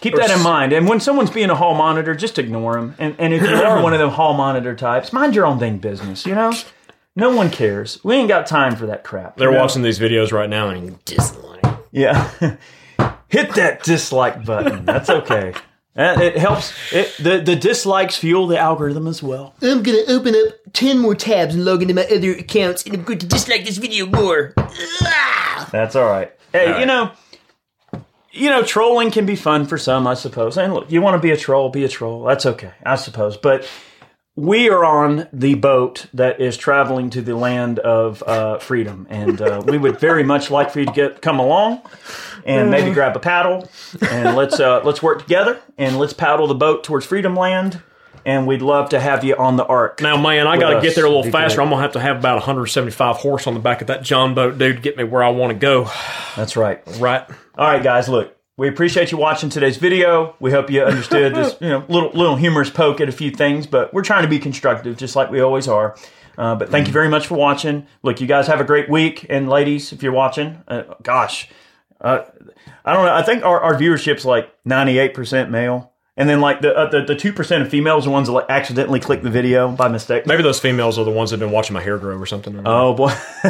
keep 0.00 0.14
that 0.16 0.30
in 0.30 0.42
mind. 0.42 0.72
And 0.72 0.88
when 0.88 1.00
someone's 1.00 1.30
being 1.30 1.50
a 1.50 1.54
hall 1.54 1.74
monitor, 1.74 2.14
just 2.14 2.38
ignore 2.38 2.74
them. 2.74 2.94
And, 2.98 3.14
and 3.18 3.32
if 3.34 3.42
you 3.42 3.56
are 3.56 3.82
one 3.82 3.92
of 3.92 3.98
them 3.98 4.10
hall 4.10 4.34
monitor 4.34 4.74
types, 4.74 5.12
mind 5.12 5.34
your 5.34 5.46
own 5.46 5.58
dang 5.58 5.78
business, 5.78 6.26
you 6.26 6.34
know? 6.34 6.52
No 7.16 7.34
one 7.34 7.50
cares. 7.50 8.02
We 8.02 8.16
ain't 8.16 8.28
got 8.28 8.46
time 8.46 8.76
for 8.76 8.86
that 8.86 9.04
crap. 9.04 9.36
They're 9.36 9.50
you 9.50 9.54
know? 9.54 9.60
watching 9.60 9.82
these 9.82 9.98
videos 9.98 10.32
right 10.32 10.50
now 10.50 10.68
and 10.68 10.84
you 10.84 10.90
can 10.92 11.00
Dislike. 11.04 11.64
Yeah. 11.92 12.30
Hit 13.28 13.54
that 13.54 13.82
dislike 13.82 14.44
button. 14.44 14.84
That's 14.84 15.10
okay. 15.10 15.54
It 15.96 16.36
helps. 16.36 16.72
It, 16.92 17.14
the, 17.20 17.38
the 17.38 17.54
dislikes 17.54 18.16
fuel 18.16 18.48
the 18.48 18.58
algorithm 18.58 19.06
as 19.06 19.22
well. 19.22 19.54
I'm 19.62 19.82
gonna 19.82 20.02
open 20.08 20.34
up 20.34 20.54
10 20.72 20.98
more 20.98 21.14
tabs 21.14 21.54
and 21.54 21.64
log 21.64 21.82
into 21.82 21.94
my 21.94 22.04
other 22.06 22.32
accounts, 22.32 22.82
and 22.84 22.94
I'm 22.94 23.04
going 23.04 23.20
to 23.20 23.26
dislike 23.26 23.64
this 23.64 23.76
video 23.76 24.06
more. 24.06 24.54
That's 25.70 25.94
all 25.94 26.06
right. 26.06 26.32
Hey, 26.52 26.72
All 26.72 26.80
you 26.80 26.86
know, 26.86 27.12
you 28.34 28.50
know, 28.50 28.62
trolling 28.62 29.10
can 29.10 29.26
be 29.26 29.36
fun 29.36 29.66
for 29.66 29.78
some, 29.78 30.06
I 30.06 30.14
suppose. 30.14 30.56
And 30.58 30.74
look, 30.74 30.90
you 30.90 31.00
want 31.00 31.14
to 31.14 31.20
be 31.20 31.30
a 31.30 31.36
troll, 31.36 31.68
be 31.68 31.84
a 31.84 31.88
troll. 31.88 32.24
That's 32.24 32.46
okay, 32.46 32.72
I 32.84 32.96
suppose. 32.96 33.36
But 33.36 33.68
we 34.36 34.68
are 34.68 34.84
on 34.84 35.28
the 35.32 35.54
boat 35.54 36.06
that 36.12 36.40
is 36.40 36.56
traveling 36.56 37.10
to 37.10 37.22
the 37.22 37.36
land 37.36 37.78
of 37.78 38.22
uh, 38.24 38.58
freedom, 38.58 39.06
and 39.08 39.40
uh, 39.40 39.62
we 39.64 39.78
would 39.78 40.00
very 40.00 40.24
much 40.24 40.50
like 40.50 40.70
for 40.70 40.80
you 40.80 40.86
to 40.86 40.92
get 40.92 41.22
come 41.22 41.38
along 41.38 41.82
and 42.44 42.70
maybe 42.70 42.92
grab 42.92 43.16
a 43.16 43.20
paddle 43.20 43.68
and 44.10 44.36
let's 44.36 44.58
uh, 44.60 44.82
let's 44.84 45.02
work 45.02 45.22
together 45.22 45.60
and 45.78 45.98
let's 45.98 46.12
paddle 46.12 46.46
the 46.46 46.54
boat 46.54 46.84
towards 46.84 47.06
freedom 47.06 47.36
land. 47.36 47.80
And 48.26 48.46
we'd 48.46 48.62
love 48.62 48.90
to 48.90 49.00
have 49.00 49.22
you 49.22 49.36
on 49.36 49.56
the 49.56 49.66
ark. 49.66 50.00
Now, 50.00 50.16
man, 50.20 50.46
I 50.46 50.56
got 50.56 50.74
to 50.74 50.80
get 50.80 50.94
there 50.94 51.04
a 51.04 51.08
little 51.08 51.30
faster. 51.30 51.60
I'm 51.60 51.68
gonna 51.68 51.82
have 51.82 51.92
to 51.92 52.00
have 52.00 52.16
about 52.16 52.36
175 52.36 53.16
horse 53.16 53.46
on 53.46 53.54
the 53.54 53.60
back 53.60 53.80
of 53.80 53.88
that 53.88 54.02
John 54.02 54.34
boat, 54.34 54.56
dude, 54.56 54.76
to 54.76 54.82
get 54.82 54.96
me 54.96 55.04
where 55.04 55.22
I 55.22 55.28
want 55.28 55.52
to 55.52 55.58
go. 55.58 55.90
That's 56.36 56.56
right. 56.56 56.80
Right? 56.98 57.28
All 57.58 57.66
right, 57.68 57.82
guys, 57.82 58.08
look, 58.08 58.34
we 58.56 58.68
appreciate 58.68 59.10
you 59.10 59.18
watching 59.18 59.50
today's 59.50 59.76
video. 59.76 60.36
We 60.40 60.52
hope 60.52 60.70
you 60.70 60.82
understood 60.82 61.34
this, 61.34 61.56
you 61.60 61.68
know, 61.68 61.84
little 61.88 62.10
little 62.10 62.36
humorous 62.36 62.70
poke 62.70 63.00
at 63.00 63.08
a 63.08 63.12
few 63.12 63.30
things, 63.30 63.66
but 63.66 63.92
we're 63.92 64.02
trying 64.02 64.22
to 64.22 64.28
be 64.28 64.38
constructive, 64.38 64.96
just 64.96 65.16
like 65.16 65.30
we 65.30 65.40
always 65.40 65.68
are. 65.68 65.96
Uh, 66.36 66.54
but 66.54 66.70
thank 66.70 66.86
you 66.86 66.92
very 66.92 67.08
much 67.08 67.26
for 67.26 67.36
watching. 67.36 67.86
Look, 68.02 68.20
you 68.20 68.26
guys 68.26 68.46
have 68.46 68.60
a 68.60 68.64
great 68.64 68.88
week, 68.88 69.26
and 69.28 69.48
ladies, 69.48 69.92
if 69.92 70.02
you're 70.02 70.12
watching, 70.12 70.62
uh, 70.66 70.82
gosh, 71.02 71.48
uh, 72.00 72.24
I 72.84 72.92
don't 72.92 73.06
know. 73.06 73.14
I 73.14 73.22
think 73.22 73.44
our, 73.44 73.60
our 73.60 73.74
viewership's 73.74 74.24
like 74.24 74.52
98% 74.64 75.50
male, 75.50 75.92
and 76.16 76.28
then 76.28 76.40
like 76.40 76.60
the 76.60 76.76
uh, 76.76 76.90
the 76.90 77.02
the 77.02 77.16
two 77.16 77.32
percent 77.32 77.62
of 77.62 77.68
females 77.68 78.06
are 78.06 78.10
ones 78.10 78.28
that 78.28 78.32
like 78.32 78.46
accidentally 78.48 79.00
click 79.00 79.22
the 79.22 79.30
video 79.30 79.70
by 79.70 79.88
mistake. 79.88 80.26
Maybe 80.26 80.42
those 80.42 80.60
females 80.60 80.98
are 80.98 81.04
the 81.04 81.10
ones 81.10 81.30
that 81.30 81.40
have 81.40 81.46
been 81.48 81.54
watching 81.54 81.74
my 81.74 81.82
hair 81.82 81.98
grow 81.98 82.16
or 82.16 82.26
something. 82.26 82.60
Oh 82.64 82.94
boy! 82.94 83.12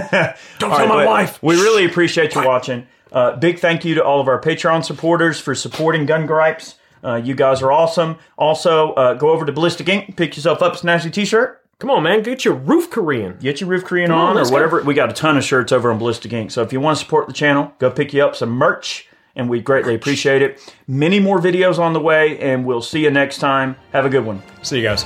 Don't 0.58 0.70
tell 0.70 0.86
my 0.86 1.04
wife. 1.06 1.42
We 1.42 1.56
really 1.56 1.84
appreciate 1.84 2.34
you 2.34 2.44
watching. 2.44 2.86
Uh, 3.12 3.36
big 3.36 3.58
thank 3.60 3.84
you 3.84 3.94
to 3.94 4.04
all 4.04 4.20
of 4.20 4.28
our 4.28 4.40
Patreon 4.40 4.84
supporters 4.84 5.40
for 5.40 5.54
supporting 5.54 6.04
Gun 6.06 6.26
Gripes. 6.26 6.74
Uh, 7.02 7.16
you 7.16 7.34
guys 7.34 7.62
are 7.62 7.70
awesome. 7.70 8.16
Also, 8.38 8.92
uh, 8.94 9.14
go 9.14 9.30
over 9.30 9.44
to 9.44 9.52
Ballistic 9.52 9.88
Ink, 9.88 10.16
pick 10.16 10.34
yourself 10.36 10.62
up 10.62 10.74
a 10.74 10.76
snazzy 10.78 11.12
T-shirt, 11.12 11.64
Come 11.78 11.90
on, 11.90 12.02
man, 12.04 12.22
get 12.22 12.44
your 12.44 12.54
roof 12.54 12.88
Korean. 12.90 13.36
get 13.38 13.60
your 13.60 13.68
roof 13.68 13.84
Korean 13.84 14.10
on, 14.10 14.18
on, 14.18 14.32
or 14.32 14.34
let's 14.36 14.50
go. 14.50 14.54
whatever. 14.54 14.82
We 14.82 14.94
got 14.94 15.10
a 15.10 15.12
ton 15.12 15.36
of 15.36 15.44
shirts 15.44 15.72
over 15.72 15.90
on 15.90 15.98
Ballistic 15.98 16.32
Ink. 16.32 16.50
So 16.50 16.62
if 16.62 16.72
you 16.72 16.80
want 16.80 16.96
to 16.98 17.04
support 17.04 17.26
the 17.26 17.32
channel, 17.32 17.72
go 17.78 17.90
pick 17.90 18.14
you 18.14 18.24
up 18.24 18.36
some 18.36 18.50
merch, 18.50 19.08
and 19.36 19.48
we 19.48 19.60
greatly 19.60 19.94
appreciate 19.94 20.42
it. 20.42 20.74
Many 20.86 21.20
more 21.20 21.38
videos 21.40 21.78
on 21.78 21.92
the 21.92 22.00
way, 22.00 22.38
and 22.38 22.64
we'll 22.64 22.82
see 22.82 23.04
you 23.04 23.10
next 23.10 23.38
time. 23.38 23.76
Have 23.92 24.04
a 24.04 24.10
good 24.10 24.24
one. 24.24 24.42
See 24.62 24.78
you 24.78 24.84
guys. 24.84 25.04